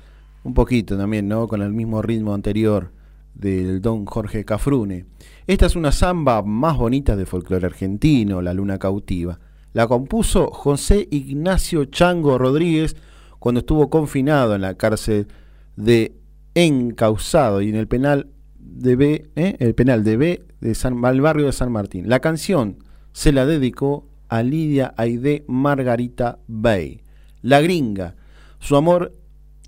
un 0.44 0.54
poquito 0.54 0.98
también, 0.98 1.28
¿no? 1.28 1.48
Con 1.48 1.62
el 1.62 1.72
mismo 1.72 2.02
ritmo 2.02 2.34
anterior 2.34 2.92
del 3.34 3.82
don 3.82 4.06
Jorge 4.06 4.46
Cafrune. 4.46 5.06
Esta 5.48 5.66
es 5.66 5.76
una 5.76 5.92
samba 5.92 6.42
más 6.44 6.78
bonita 6.78 7.16
de 7.16 7.26
folclore 7.26 7.66
argentino, 7.66 8.42
La 8.42 8.54
Luna 8.54 8.78
Cautiva. 8.78 9.40
La 9.74 9.88
compuso 9.88 10.52
José 10.52 11.08
Ignacio 11.10 11.86
Chango 11.86 12.38
Rodríguez 12.38 12.96
cuando 13.40 13.60
estuvo 13.60 13.90
confinado 13.90 14.56
en 14.56 14.62
la 14.62 14.76
cárcel 14.76 15.28
de 15.76 16.16
Encausado 16.56 17.62
y 17.62 17.70
en 17.70 17.76
el 17.76 17.88
penal 17.88 18.28
de 18.60 18.96
B, 18.96 19.32
¿eh? 19.36 19.56
el 19.60 19.74
penal 19.74 20.04
de 20.04 20.18
B 20.18 20.46
de 20.62 20.76
San, 20.76 21.04
al 21.04 21.22
barrio 21.22 21.48
de 21.48 21.52
San 21.52 21.72
Martín. 21.72 22.08
La 22.08 22.20
canción 22.20 22.78
se 23.12 23.32
la 23.32 23.46
dedicó 23.46 24.08
a 24.30 24.44
Lidia 24.44 24.94
Aide 24.98 25.44
Margarita 25.48 26.40
Bay, 26.48 27.02
la 27.42 27.62
gringa, 27.62 28.16
su 28.60 28.76
amor, 28.76 29.14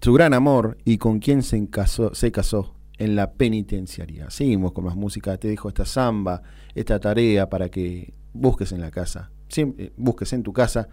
su 0.06 0.14
gran 0.14 0.36
amor 0.36 0.78
y 0.86 1.00
con 1.00 1.18
quien 1.18 1.42
se 1.42 1.68
casó, 1.68 2.14
se 2.14 2.32
casó 2.32 2.76
en 3.00 3.16
la 3.16 3.32
penitenciaria. 3.32 4.30
Seguimos 4.30 4.72
con 4.72 4.86
más 4.86 4.96
música, 4.96 5.36
te 5.38 5.48
dejo 5.48 5.68
esta 5.68 5.84
samba, 5.84 6.44
esta 6.76 7.00
tarea 7.00 7.50
para 7.50 7.70
que 7.70 8.14
busques 8.32 8.72
en 8.72 8.82
la 8.82 8.92
casa, 8.92 9.32
siempre, 9.50 9.94
busques 9.98 10.32
en 10.34 10.44
tu 10.44 10.54
casa 10.54 10.90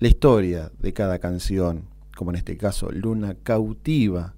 la 0.00 0.08
historia 0.08 0.72
de 0.76 0.92
cada 0.92 1.20
canción, 1.20 1.84
como 2.16 2.32
en 2.32 2.38
este 2.38 2.56
caso 2.56 2.90
Luna 2.90 3.36
Cautiva, 3.44 4.34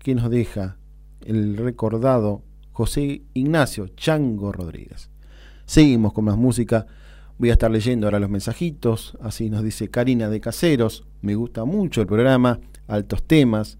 que 0.00 0.14
nos 0.14 0.28
deja 0.28 0.76
el 1.22 1.56
recordado 1.56 2.42
José 2.72 3.22
Ignacio 3.32 3.88
Chango 3.88 4.52
Rodríguez. 4.52 5.08
Seguimos 5.64 6.12
con 6.12 6.26
más 6.26 6.36
música. 6.36 6.84
Voy 7.38 7.48
a 7.48 7.54
estar 7.54 7.70
leyendo 7.70 8.06
ahora 8.06 8.20
los 8.20 8.28
mensajitos, 8.28 9.16
así 9.22 9.48
nos 9.48 9.64
dice 9.64 9.88
Karina 9.88 10.28
de 10.28 10.42
Caseros, 10.42 11.06
me 11.22 11.36
gusta 11.36 11.64
mucho 11.64 12.02
el 12.02 12.06
programa, 12.06 12.60
altos 12.90 13.22
temas. 13.22 13.78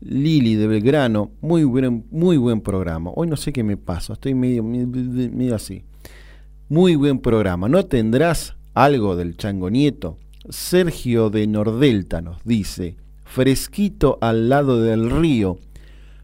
Lili 0.00 0.54
de 0.54 0.66
Belgrano, 0.66 1.30
muy 1.40 1.64
buen, 1.64 2.04
muy 2.10 2.36
buen 2.36 2.60
programa. 2.60 3.10
Hoy 3.14 3.26
no 3.26 3.36
sé 3.36 3.52
qué 3.52 3.64
me 3.64 3.78
pasa, 3.78 4.12
estoy 4.12 4.34
medio, 4.34 4.62
medio 4.62 5.54
así. 5.54 5.84
Muy 6.68 6.94
buen 6.94 7.20
programa. 7.20 7.68
¿No 7.68 7.86
tendrás 7.86 8.54
algo 8.74 9.16
del 9.16 9.36
Chango 9.36 9.70
Nieto? 9.70 10.18
Sergio 10.50 11.30
de 11.30 11.46
Nordelta 11.46 12.20
nos 12.20 12.44
dice, 12.44 12.96
fresquito 13.24 14.18
al 14.20 14.50
lado 14.50 14.82
del 14.82 15.10
río, 15.10 15.58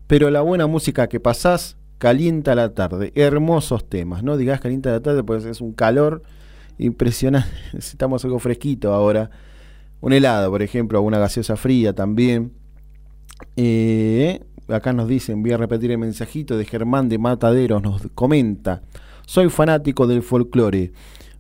pero 0.07 0.31
la 0.31 0.43
buena 0.43 0.67
música 0.67 1.09
que 1.09 1.21
pasás 1.21 1.77
calienta 1.97 2.55
la 2.55 2.75
tarde. 2.75 3.13
Hermosos 3.15 3.89
temas, 3.89 4.23
no 4.23 4.37
digas 4.37 4.61
calienta 4.61 4.91
la 4.91 5.01
tarde, 5.01 5.25
pues 5.25 5.45
es 5.45 5.61
un 5.61 5.73
calor 5.73 6.23
impresionante. 6.79 7.49
Necesitamos 7.73 8.25
algo 8.25 8.39
fresquito 8.39 8.93
ahora. 8.93 9.31
Un 10.01 10.13
helado, 10.13 10.51
por 10.51 10.63
ejemplo, 10.63 11.03
una 11.03 11.19
gaseosa 11.19 11.57
fría 11.57 11.95
también. 11.95 12.53
Eh, 13.57 14.41
acá 14.69 14.93
nos 14.93 15.09
dicen, 15.09 15.43
voy 15.43 15.51
a 15.53 15.57
repetir 15.57 15.91
el 15.91 15.99
mensajito 15.99 16.57
de 16.57 16.65
Germán 16.65 17.09
de 17.09 17.19
Mataderos, 17.19 17.83
nos 17.83 18.03
comenta, 18.15 18.83
soy 19.27 19.51
fanático 19.51 20.07
del 20.07 20.23
folclore, 20.23 20.93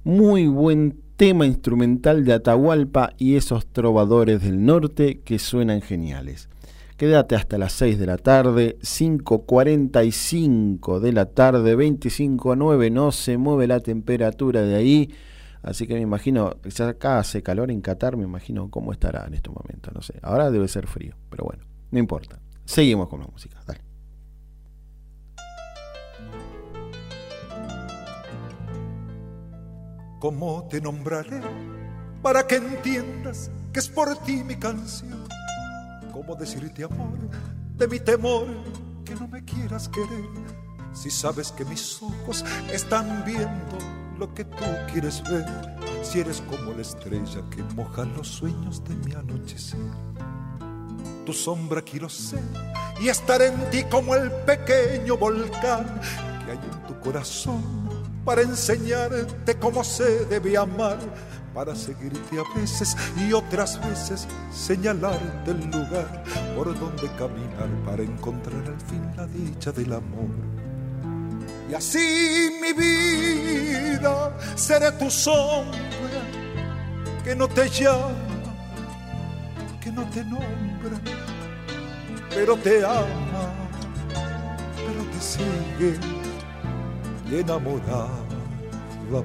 muy 0.05 0.47
buen 0.47 1.01
tema 1.17 1.47
instrumental 1.47 2.25
de 2.25 2.33
Atahualpa 2.33 3.13
y 3.19 3.37
esos 3.37 3.67
trovadores 3.67 4.43
del 4.43 4.65
norte 4.65 5.21
que 5.21 5.39
suenan 5.39 5.83
geniales. 5.83 6.49
Quédate 6.97 7.35
hasta 7.35 7.59
las 7.59 7.73
6 7.73 7.99
de 7.99 8.07
la 8.07 8.17
tarde, 8.19 8.79
5.45 8.83 11.01
de 11.01 11.13
la 11.13 11.27
tarde, 11.27 11.75
25 11.75 12.53
a 12.53 12.57
9, 12.57 12.91
no 12.91 13.13
se 13.13 13.39
mueve 13.39 13.67
la 13.67 13.81
temperatura 13.81 14.63
de 14.63 14.75
ahí. 14.75 15.11
Así 15.63 15.87
que 15.87 15.95
me 15.95 16.01
imagino, 16.01 16.57
ya 16.63 16.89
acá 16.89 17.19
hace 17.19 17.43
calor 17.43 17.71
en 17.71 17.81
Qatar, 17.81 18.17
me 18.17 18.25
imagino 18.25 18.71
cómo 18.71 18.93
estará 18.93 19.27
en 19.27 19.35
este 19.35 19.51
momento, 19.51 19.91
no 19.93 20.01
sé. 20.01 20.19
Ahora 20.23 20.51
debe 20.51 20.69
ser 20.69 20.87
frío, 20.87 21.15
pero 21.29 21.45
bueno, 21.45 21.65
no 21.91 21.99
importa. 21.99 22.39
Seguimos 22.65 23.09
con 23.09 23.21
la 23.21 23.27
música, 23.27 23.61
dale. 23.67 23.81
¿Cómo 30.19 30.67
te 30.69 30.81
nombraré 30.81 31.41
para 32.23 32.47
que 32.47 32.57
entiendas 32.57 33.51
que 33.73 33.81
es 33.81 33.89
por 33.89 34.17
ti 34.19 34.45
mi 34.45 34.57
canción? 34.57 35.27
¿Cómo 36.13 36.37
decirte 36.37 36.85
amor 36.85 37.19
de 37.77 37.89
mi 37.89 38.01
temor 38.01 38.47
que 39.05 39.15
no 39.15 39.27
me 39.29 39.45
quieras 39.45 39.89
querer? 39.89 40.29
Si 40.93 41.11
sabes 41.11 41.53
que 41.53 41.65
mis 41.65 42.03
ojos 42.03 42.45
están 42.73 43.25
viendo 43.25 43.79
lo 44.21 44.35
que 44.35 44.45
tú 44.45 44.65
quieres 44.93 45.23
ver, 45.23 45.47
si 46.03 46.21
eres 46.21 46.43
como 46.43 46.75
la 46.75 46.83
estrella 46.83 47.41
que 47.51 47.63
moja 47.75 48.05
los 48.05 48.29
sueños 48.29 48.85
de 48.85 48.95
mi 48.97 49.15
anochecer. 49.15 49.81
Tu 51.25 51.33
sombra 51.33 51.81
quiero 51.81 52.07
ser 52.11 52.43
y 53.01 53.09
estar 53.09 53.41
en 53.41 53.55
ti 53.71 53.83
como 53.85 54.15
el 54.15 54.31
pequeño 54.31 55.17
volcán 55.17 56.01
que 56.45 56.53
hay 56.53 56.59
en 56.59 56.87
tu 56.87 57.01
corazón 57.01 57.63
para 58.23 58.43
enseñarte 58.43 59.55
cómo 59.59 59.83
se 59.83 60.27
debe 60.27 60.55
amar, 60.59 60.99
para 61.55 61.75
seguirte 61.75 62.39
a 62.39 62.61
veces 62.61 62.95
y 63.17 63.33
otras 63.33 63.81
veces 63.89 64.29
señalarte 64.53 65.51
el 65.51 65.65
lugar 65.65 66.25
por 66.55 66.79
donde 66.79 67.09
caminar 67.17 67.71
para 67.87 68.03
encontrar 68.03 68.67
al 68.67 68.81
fin 68.83 69.03
la 69.17 69.27
dicha 69.27 69.73
del 69.73 69.95
amor. 69.95 70.60
Y 71.71 71.75
así 71.75 72.51
mi 72.61 72.73
vida 72.73 74.37
seré 74.57 74.91
tu 74.93 75.09
sombra 75.09 75.79
que 77.23 77.37
no 77.37 77.47
te 77.47 77.69
llama, 77.69 78.11
que 79.81 79.93
no 79.93 80.03
te 80.11 80.25
nombra, 80.25 80.99
pero 82.31 82.57
te 82.57 82.85
ama, 82.85 83.53
pero 84.75 85.05
te 85.13 85.21
sigue 85.21 86.01
y 87.31 87.37
enamorada 87.37 88.31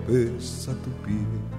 besa 0.08 0.74
tu 0.84 0.92
piel. 1.04 1.55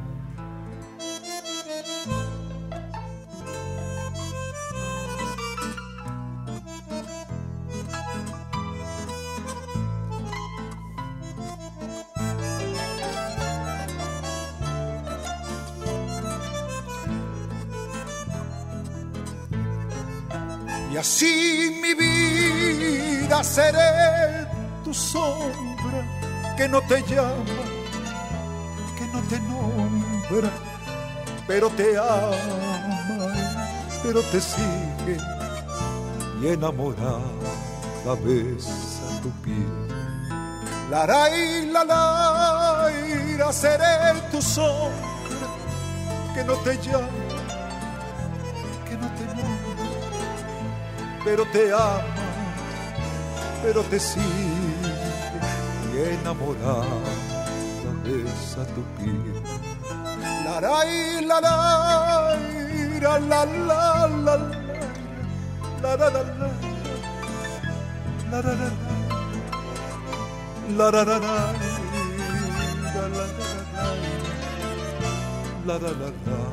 Seré 23.57 24.47
tu 24.85 24.93
sombra 24.93 26.01
que 26.59 26.69
no 26.69 26.81
te 26.83 27.01
llama, 27.11 27.63
que 28.99 29.05
no 29.15 29.21
te 29.31 29.39
nombra, 29.51 30.51
pero 31.47 31.71
te 31.71 31.97
ama, 31.97 33.33
pero 34.03 34.21
te 34.31 34.41
sigue 34.43 35.17
y 36.43 36.49
enamorada 36.49 38.13
besa 38.25 39.09
tu 39.23 39.31
piel. 39.43 39.89
La 40.91 41.07
la 41.07 41.83
la, 41.85 43.53
seré 43.53 44.21
tu 44.33 44.43
sombra 44.43 45.49
que 46.35 46.45
no 46.45 46.55
te 46.65 46.77
llama 46.85 47.27
pero 51.27 51.45
te 51.47 51.73
ama, 51.73 52.16
pero 53.63 53.83
te 53.83 53.99
sigue 53.99 54.25
y 55.95 55.99
enamorada 56.21 56.85
besa 58.07 58.65
tu 58.75 58.83
piel. 58.97 59.43
La 60.45 60.61
la 60.61 60.85
la 61.23 61.41
la 61.41 61.57
la 63.01 63.19
la 63.19 63.31
la 63.31 63.45
la 63.45 63.87
la 65.83 65.97
la 65.97 66.01
la 66.01 66.13
la 70.87 71.39
la 75.67 75.79
la 75.79 76.09
la 76.27 76.46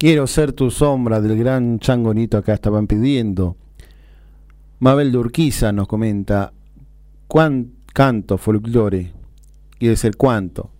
Quiero 0.00 0.26
ser 0.26 0.54
tu 0.54 0.70
sombra 0.70 1.20
del 1.20 1.36
gran 1.36 1.78
changonito 1.78 2.38
acá 2.38 2.54
estaban 2.54 2.86
pidiendo. 2.86 3.58
Mabel 4.78 5.12
de 5.12 5.72
nos 5.74 5.88
comenta, 5.88 6.54
¿cuán 7.26 7.72
canto 7.92 8.38
folclore? 8.38 9.12
Quiere 9.78 9.96
ser 9.96 10.16
cuánto. 10.16 10.70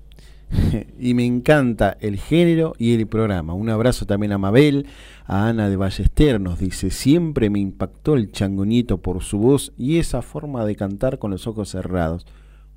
y 0.98 1.12
me 1.12 1.26
encanta 1.26 1.98
el 2.00 2.16
género 2.16 2.72
y 2.78 2.94
el 2.94 3.06
programa. 3.08 3.52
Un 3.52 3.68
abrazo 3.68 4.06
también 4.06 4.32
a 4.32 4.38
Mabel, 4.38 4.86
a 5.26 5.48
Ana 5.48 5.68
de 5.68 5.76
Ballester, 5.76 6.40
nos 6.40 6.58
dice, 6.58 6.88
siempre 6.88 7.50
me 7.50 7.58
impactó 7.58 8.14
el 8.14 8.32
changoñito 8.32 9.02
por 9.02 9.22
su 9.22 9.36
voz 9.36 9.74
y 9.76 9.98
esa 9.98 10.22
forma 10.22 10.64
de 10.64 10.76
cantar 10.76 11.18
con 11.18 11.30
los 11.30 11.46
ojos 11.46 11.68
cerrados. 11.68 12.26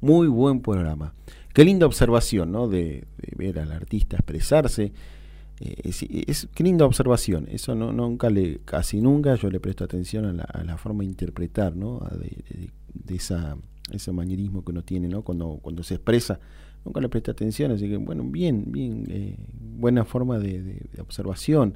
Muy 0.01 0.27
buen 0.27 0.59
programa. 0.59 1.13
Qué 1.53 1.63
linda 1.63 1.85
observación, 1.85 2.51
¿no? 2.51 2.67
De, 2.67 3.05
ver 3.37 3.59
al 3.59 3.71
artista 3.71 4.17
expresarse. 4.17 4.91
Eh, 5.66 6.26
es, 6.28 6.47
qué 6.53 6.64
linda 6.64 6.86
observación. 6.86 7.47
Eso 7.49 7.74
no, 7.74 7.93
nunca 7.93 8.30
le, 8.30 8.59
casi 8.66 8.99
nunca 8.99 9.36
yo 9.36 9.49
le 9.49 9.61
presto 9.61 9.86
atención 9.86 10.41
a 10.41 10.64
la, 10.64 10.78
forma 10.78 11.03
de 11.03 11.09
interpretar, 11.09 11.76
¿no? 11.76 12.01
De, 12.11 13.16
esa, 13.16 13.55
ese 13.91 14.11
manierismo 14.11 14.66
que 14.66 14.72
uno 14.72 14.84
tiene, 14.84 15.07
¿no? 15.07 15.22
Cuando, 15.22 15.59
cuando 15.61 15.84
se 15.84 15.95
expresa 15.95 16.39
nunca 16.84 16.99
le 16.99 17.07
presté 17.07 17.32
atención, 17.32 17.72
así 17.72 17.88
que 17.88 17.95
bueno, 17.95 18.26
bien, 18.26 18.66
bien, 18.68 19.05
eh, 19.09 19.38
buena 19.57 20.03
forma 20.03 20.38
de, 20.38 20.86
observación, 20.99 21.76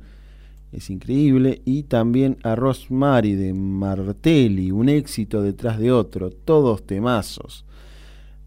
es 0.74 0.90
increíble. 0.90 1.62
Y 1.64 1.84
también 1.84 2.38
a 2.44 2.56
Rosemary 2.56 3.36
de 3.36 3.54
Martelli, 3.54 4.72
un 4.72 4.90
éxito 4.90 5.42
detrás 5.42 5.80
de 5.80 5.94
otro, 5.94 6.30
todos 6.30 6.86
temazos. 6.86 7.64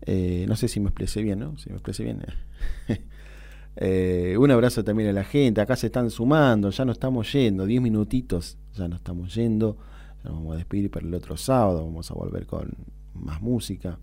Eh, 0.03 0.45
no 0.49 0.57
sé 0.57 0.68
si 0.68 0.80
me 0.80 0.88
expresé 0.88 1.22
bien, 1.22 1.38
¿no? 1.38 1.57
Si 1.57 1.70
me 1.70 1.76
expresé 1.76 2.05
bien. 2.05 2.20
Eh, 3.76 4.36
un 4.38 4.50
abrazo 4.50 4.84
también 4.84 5.08
a 5.10 5.12
la 5.12 5.24
gente, 5.24 5.60
acá 5.60 5.76
se 5.76 5.86
están 5.86 6.10
sumando, 6.10 6.70
ya 6.70 6.84
no 6.84 6.92
estamos 6.92 7.32
yendo, 7.32 7.66
10 7.66 7.80
minutitos, 7.80 8.58
ya 8.74 8.88
no 8.88 8.96
estamos 8.96 9.34
yendo, 9.34 9.76
ya 10.22 10.30
nos 10.30 10.38
vamos 10.38 10.54
a 10.54 10.56
despedir 10.56 10.90
para 10.90 11.06
el 11.06 11.14
otro 11.14 11.36
sábado, 11.36 11.84
vamos 11.84 12.10
a 12.10 12.14
volver 12.14 12.46
con 12.46 12.70
más 13.14 13.40
música. 13.40 13.98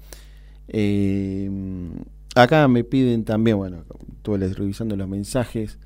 Eh, 0.67 1.49
Acá 2.37 2.67
me 2.67 2.83
piden 2.83 3.23
también, 3.25 3.57
bueno, 3.57 3.83
estuve 4.15 4.47
revisando 4.53 4.95
los 4.95 5.07
mensajes, 5.07 5.79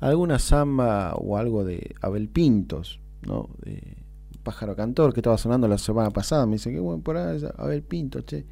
alguna 0.00 0.38
samba 0.38 1.14
o 1.14 1.38
algo 1.38 1.64
de 1.64 1.94
Abel 2.02 2.28
Pintos, 2.28 3.00
¿no? 3.26 3.48
De 3.64 3.96
Pájaro 4.42 4.76
Cantor, 4.76 5.14
que 5.14 5.20
estaba 5.20 5.38
sonando 5.38 5.66
la 5.66 5.78
semana 5.78 6.10
pasada. 6.10 6.44
Me 6.44 6.56
dice, 6.56 6.70
qué 6.70 6.78
bueno 6.78 7.02
por 7.02 7.16
ahí, 7.16 7.42
Abel 7.56 7.82
Pintos, 7.82 8.26
che. 8.26 8.44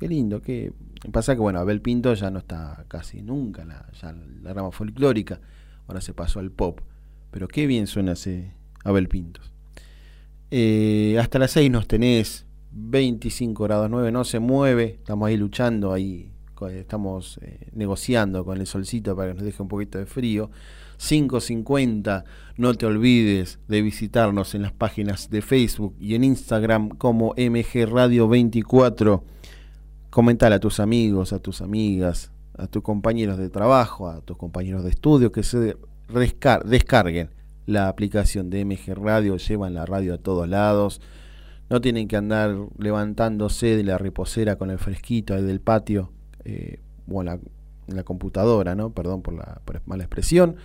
Qué 0.00 0.08
lindo, 0.08 0.42
que 0.42 0.72
pasa 1.12 1.34
que 1.34 1.40
bueno, 1.40 1.60
Abel 1.60 1.80
Pintos 1.80 2.20
ya 2.20 2.30
no 2.30 2.40
está 2.40 2.84
casi 2.88 3.22
nunca 3.22 3.64
la, 3.64 3.86
ya 4.00 4.12
la 4.42 4.52
rama 4.52 4.72
folclórica, 4.72 5.40
ahora 5.86 6.00
se 6.00 6.14
pasó 6.14 6.40
al 6.40 6.50
pop. 6.50 6.80
Pero 7.30 7.46
qué 7.46 7.66
bien 7.66 7.86
suena 7.86 8.12
ese 8.12 8.52
Abel 8.82 9.08
Pintos. 9.08 9.52
Eh, 10.50 11.16
hasta 11.20 11.38
las 11.38 11.52
6 11.52 11.70
nos 11.70 11.86
tenés 11.86 12.46
25 12.72 13.62
grados 13.62 13.88
9, 13.88 14.10
no 14.10 14.24
se 14.24 14.40
mueve, 14.40 14.96
estamos 15.00 15.28
ahí 15.28 15.36
luchando 15.36 15.92
ahí 15.92 16.32
estamos 16.68 17.38
eh, 17.42 17.68
negociando 17.72 18.44
con 18.44 18.58
el 18.58 18.66
solcito 18.66 19.16
para 19.16 19.30
que 19.30 19.34
nos 19.34 19.44
deje 19.44 19.62
un 19.62 19.68
poquito 19.68 19.98
de 19.98 20.06
frío. 20.06 20.50
5.50, 20.98 22.24
no 22.58 22.74
te 22.74 22.84
olvides 22.84 23.58
de 23.68 23.80
visitarnos 23.80 24.54
en 24.54 24.60
las 24.60 24.72
páginas 24.72 25.30
de 25.30 25.40
Facebook 25.40 25.94
y 25.98 26.14
en 26.14 26.24
Instagram 26.24 26.90
como 26.90 27.34
MG 27.38 27.86
Radio 27.88 28.28
24. 28.28 29.24
Comentar 30.10 30.52
a 30.52 30.58
tus 30.58 30.80
amigos, 30.80 31.32
a 31.32 31.38
tus 31.38 31.60
amigas, 31.60 32.32
a 32.58 32.66
tus 32.66 32.82
compañeros 32.82 33.38
de 33.38 33.48
trabajo, 33.48 34.08
a 34.08 34.20
tus 34.20 34.36
compañeros 34.36 34.84
de 34.84 34.90
estudio 34.90 35.32
que 35.32 35.42
se 35.42 35.76
descarguen 36.64 37.30
la 37.66 37.88
aplicación 37.88 38.50
de 38.50 38.64
MG 38.64 38.94
Radio, 38.94 39.36
llevan 39.36 39.74
la 39.74 39.86
radio 39.86 40.14
a 40.14 40.18
todos 40.18 40.48
lados. 40.48 41.00
No 41.68 41.80
tienen 41.80 42.08
que 42.08 42.16
andar 42.16 42.56
levantándose 42.78 43.76
de 43.76 43.84
la 43.84 43.98
reposera 43.98 44.56
con 44.56 44.70
el 44.70 44.78
fresquito 44.78 45.40
del 45.40 45.60
patio 45.60 46.10
eh, 46.44 46.80
o 47.08 47.22
la, 47.22 47.38
computadora, 48.04 48.74
¿no? 48.74 48.90
Perdón 48.90 49.22
por 49.22 49.34
la 49.34 49.60
mala 49.86 50.04
expresión, 50.04 50.56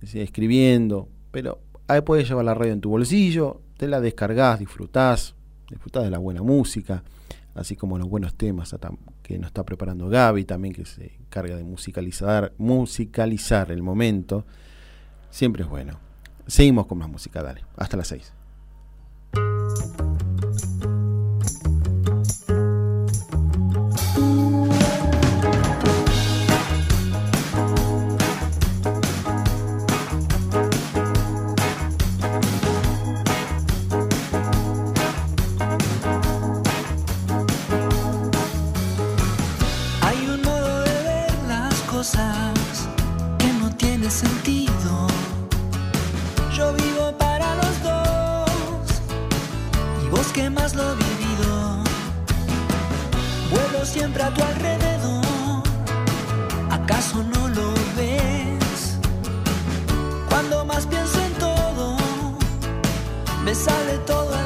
escribiendo, 0.00 1.08
pero 1.30 1.60
ahí 1.88 2.00
puedes 2.00 2.28
llevar 2.28 2.44
la 2.44 2.54
radio 2.54 2.72
en 2.72 2.80
tu 2.80 2.90
bolsillo, 2.90 3.60
te 3.76 3.88
la 3.88 4.00
descargas, 4.00 4.58
disfrutás, 4.58 5.34
disfrutás 5.68 6.04
de 6.04 6.10
la 6.10 6.18
buena 6.18 6.42
música, 6.42 7.02
así 7.54 7.76
como 7.76 7.98
los 7.98 8.08
buenos 8.08 8.34
temas 8.34 8.74
que 9.22 9.38
nos 9.38 9.48
está 9.48 9.64
preparando 9.64 10.08
Gaby, 10.08 10.44
también 10.44 10.74
que 10.74 10.84
se 10.84 11.14
encarga 11.20 11.56
de 11.56 11.64
musicalizar, 11.64 12.52
musicalizar 12.58 13.70
el 13.70 13.82
momento. 13.82 14.44
Siempre 15.30 15.62
es 15.64 15.68
bueno. 15.68 15.98
Seguimos 16.46 16.86
con 16.86 16.98
más 16.98 17.08
música, 17.08 17.42
dale. 17.42 17.64
Hasta 17.76 17.96
las 17.96 18.08
6. 18.08 18.32
Hasta 63.44 64.41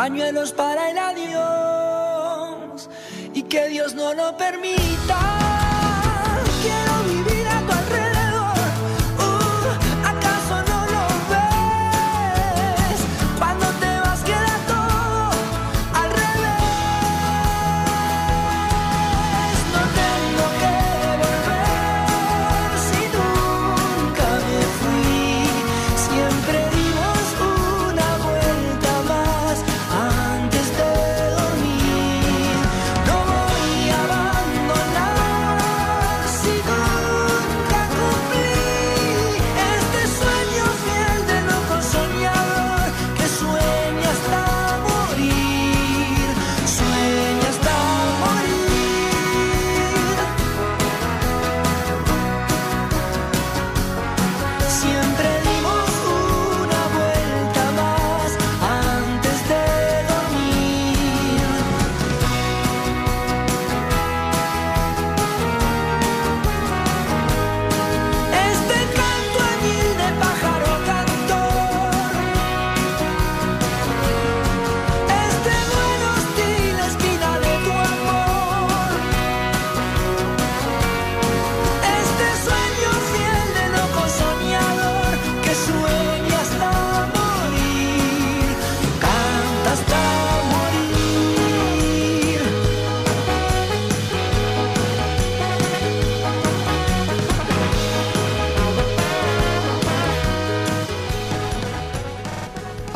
pañuelos 0.00 0.52
para 0.52 0.90
el 0.90 0.96
adiós 0.96 2.88
y 3.34 3.42
que 3.42 3.68
Dios 3.68 3.94
no 3.94 4.14
lo 4.14 4.34
permita. 4.34 4.89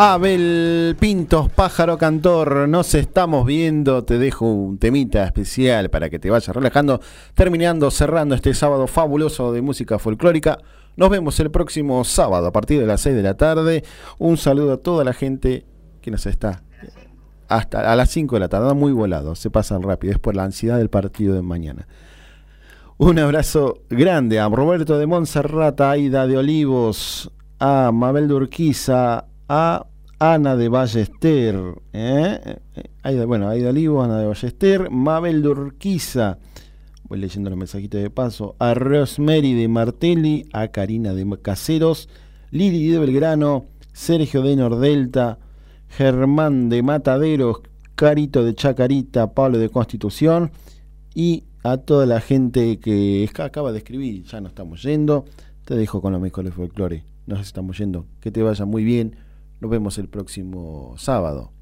Abel 0.06 0.96
Pintos, 1.00 1.50
pájaro 1.50 1.96
cantor, 1.96 2.68
nos 2.68 2.94
estamos 2.94 3.46
viendo, 3.46 4.04
te 4.04 4.18
dejo 4.18 4.44
un 4.44 4.76
temita 4.76 5.24
especial 5.24 5.88
para 5.88 6.10
que 6.10 6.18
te 6.18 6.28
vayas 6.28 6.54
relajando, 6.54 7.00
terminando, 7.32 7.90
cerrando 7.90 8.34
este 8.34 8.52
sábado 8.52 8.86
fabuloso 8.86 9.50
de 9.50 9.62
música 9.62 9.98
folclórica. 9.98 10.58
Nos 10.96 11.08
vemos 11.08 11.40
el 11.40 11.50
próximo 11.50 12.04
sábado 12.04 12.48
a 12.48 12.52
partir 12.52 12.80
de 12.80 12.86
las 12.86 13.00
6 13.00 13.16
de 13.16 13.22
la 13.22 13.38
tarde. 13.38 13.82
Un 14.18 14.36
saludo 14.36 14.74
a 14.74 14.76
toda 14.76 15.04
la 15.04 15.14
gente 15.14 15.64
que 16.02 16.10
nos 16.10 16.26
está 16.26 16.62
hasta 17.48 17.90
a 17.90 17.96
las 17.96 18.10
5 18.10 18.36
de 18.36 18.40
la 18.40 18.48
tarde, 18.50 18.74
muy 18.74 18.92
volado, 18.92 19.34
se 19.34 19.48
pasan 19.48 19.82
rápido, 19.82 20.12
es 20.12 20.18
por 20.18 20.36
la 20.36 20.44
ansiedad 20.44 20.76
del 20.76 20.90
partido 20.90 21.34
de 21.34 21.40
mañana. 21.40 21.88
Un 22.98 23.18
abrazo 23.18 23.80
grande 23.88 24.38
a 24.38 24.50
Roberto 24.50 24.98
de 24.98 25.06
Montserrat, 25.06 25.80
a 25.80 25.92
Aida 25.92 26.26
de 26.26 26.36
Olivos, 26.36 27.32
a 27.58 27.90
Mabel 27.90 28.28
de 28.28 28.34
Urquiza, 28.34 29.24
a 29.48 29.86
Ana 30.32 30.56
de 30.56 30.70
Ballester, 30.70 31.54
¿eh? 31.92 32.56
Aida, 33.02 33.26
bueno, 33.26 33.46
Aida 33.46 33.68
Olivo, 33.68 34.02
Ana 34.02 34.18
de 34.18 34.26
Ballester, 34.26 34.90
Mabel 34.90 35.42
Durquiza, 35.42 36.38
voy 37.02 37.18
leyendo 37.18 37.50
los 37.50 37.58
mensajitos 37.58 38.00
de 38.00 38.08
paso, 38.08 38.56
a 38.58 38.72
Rosemary 38.72 39.52
de 39.52 39.68
Martelli, 39.68 40.48
a 40.54 40.68
Karina 40.68 41.12
de 41.12 41.28
Caseros, 41.42 42.08
Lili 42.50 42.88
de 42.88 43.00
Belgrano, 43.00 43.66
Sergio 43.92 44.40
de 44.40 44.56
Nordelta, 44.56 45.40
Germán 45.88 46.70
de 46.70 46.82
Mataderos, 46.82 47.60
Carito 47.94 48.44
de 48.44 48.54
Chacarita, 48.54 49.34
Pablo 49.34 49.58
de 49.58 49.68
Constitución 49.68 50.52
y 51.14 51.44
a 51.64 51.76
toda 51.76 52.06
la 52.06 52.22
gente 52.22 52.78
que 52.78 53.28
acaba 53.38 53.72
de 53.72 53.78
escribir, 53.78 54.24
ya 54.24 54.40
nos 54.40 54.52
estamos 54.52 54.82
yendo, 54.82 55.26
te 55.66 55.74
dejo 55.74 56.00
con 56.00 56.14
los 56.14 56.22
mejores 56.22 56.54
folclore, 56.54 57.04
nos 57.26 57.40
estamos 57.40 57.76
yendo, 57.76 58.06
que 58.20 58.30
te 58.30 58.42
vaya 58.42 58.64
muy 58.64 58.84
bien 58.84 59.16
nos 59.64 59.70
vemos 59.70 59.96
el 59.96 60.10
próximo 60.10 60.94
sábado. 60.98 61.53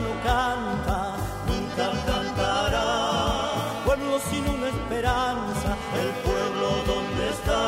No 0.00 0.12
canta, 0.22 1.16
nunca 1.46 1.90
cantará. 2.06 3.82
Pueblo 3.84 4.20
sin 4.30 4.48
una 4.48 4.68
esperanza, 4.68 5.76
el 6.02 6.10
pueblo 6.26 6.68
donde 6.86 7.30
está. 7.30 7.62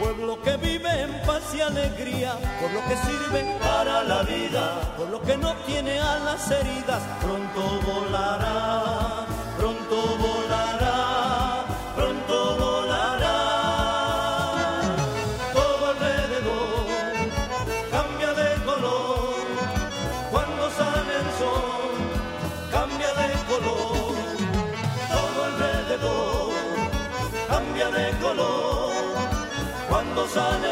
Pueblo 0.00 0.42
que 0.42 0.56
vive 0.56 1.02
en 1.02 1.22
paz 1.22 1.54
y 1.54 1.60
alegría, 1.60 2.32
pueblo 2.60 2.80
que 2.88 2.96
sirve 2.96 3.58
para 3.60 4.02
la 4.04 4.22
vida, 4.22 4.94
pueblo 4.96 5.20
que 5.22 5.36
no 5.36 5.54
tiene 5.66 6.00
alas 6.00 6.50
heridas, 6.50 7.02
pronto 7.20 7.80
volará, 7.86 9.26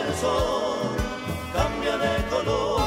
el 0.01 0.15
sol, 0.15 0.79
cambia 1.53 1.97
de 1.99 2.25
color. 2.29 2.81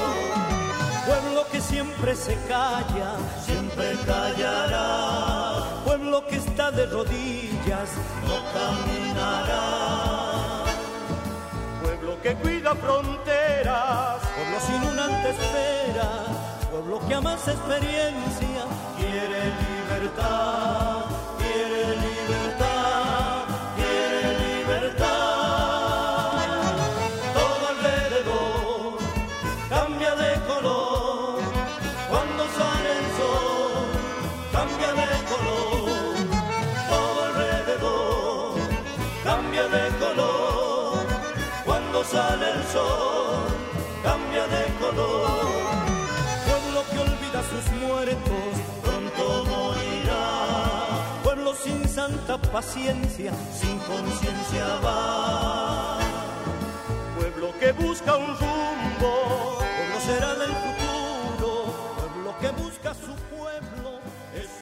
Pueblo 1.05 1.45
que 1.51 1.59
siempre 1.61 2.15
se 2.15 2.35
calla, 2.47 3.11
siempre 3.45 3.97
callará. 4.05 5.81
Pueblo 5.85 6.25
que 6.27 6.37
está 6.37 6.71
de 6.71 6.85
rodillas, 6.85 7.89
no 8.27 8.37
caminará. 8.55 9.79
Pueblo 11.81 12.21
que 12.21 12.35
cuida 12.35 12.75
fronteras, 12.75 14.17
pueblo 14.35 14.59
sin 14.67 14.81
una 14.91 15.05
antespera. 15.05 16.09
Pueblo 16.71 16.99
que 17.07 17.15
a 17.15 17.21
más 17.21 17.47
experiencia 17.47 18.61
quiere 18.97 19.39
libertad, 19.67 20.88
tanta 52.09 52.37
paciencia, 52.51 53.31
sin 53.53 53.77
conciencia 53.79 54.65
va. 54.83 55.97
Pueblo 57.17 57.53
que 57.59 57.71
busca 57.71 58.15
un 58.17 58.27
rumbo, 58.27 59.57
pueblo 59.59 59.99
será 60.05 60.35
del 60.35 60.51
futuro, 60.63 61.73
pueblo 61.97 62.35
que 62.39 62.49
busca 62.61 62.93
su 62.93 63.13
pueblo. 63.35 63.78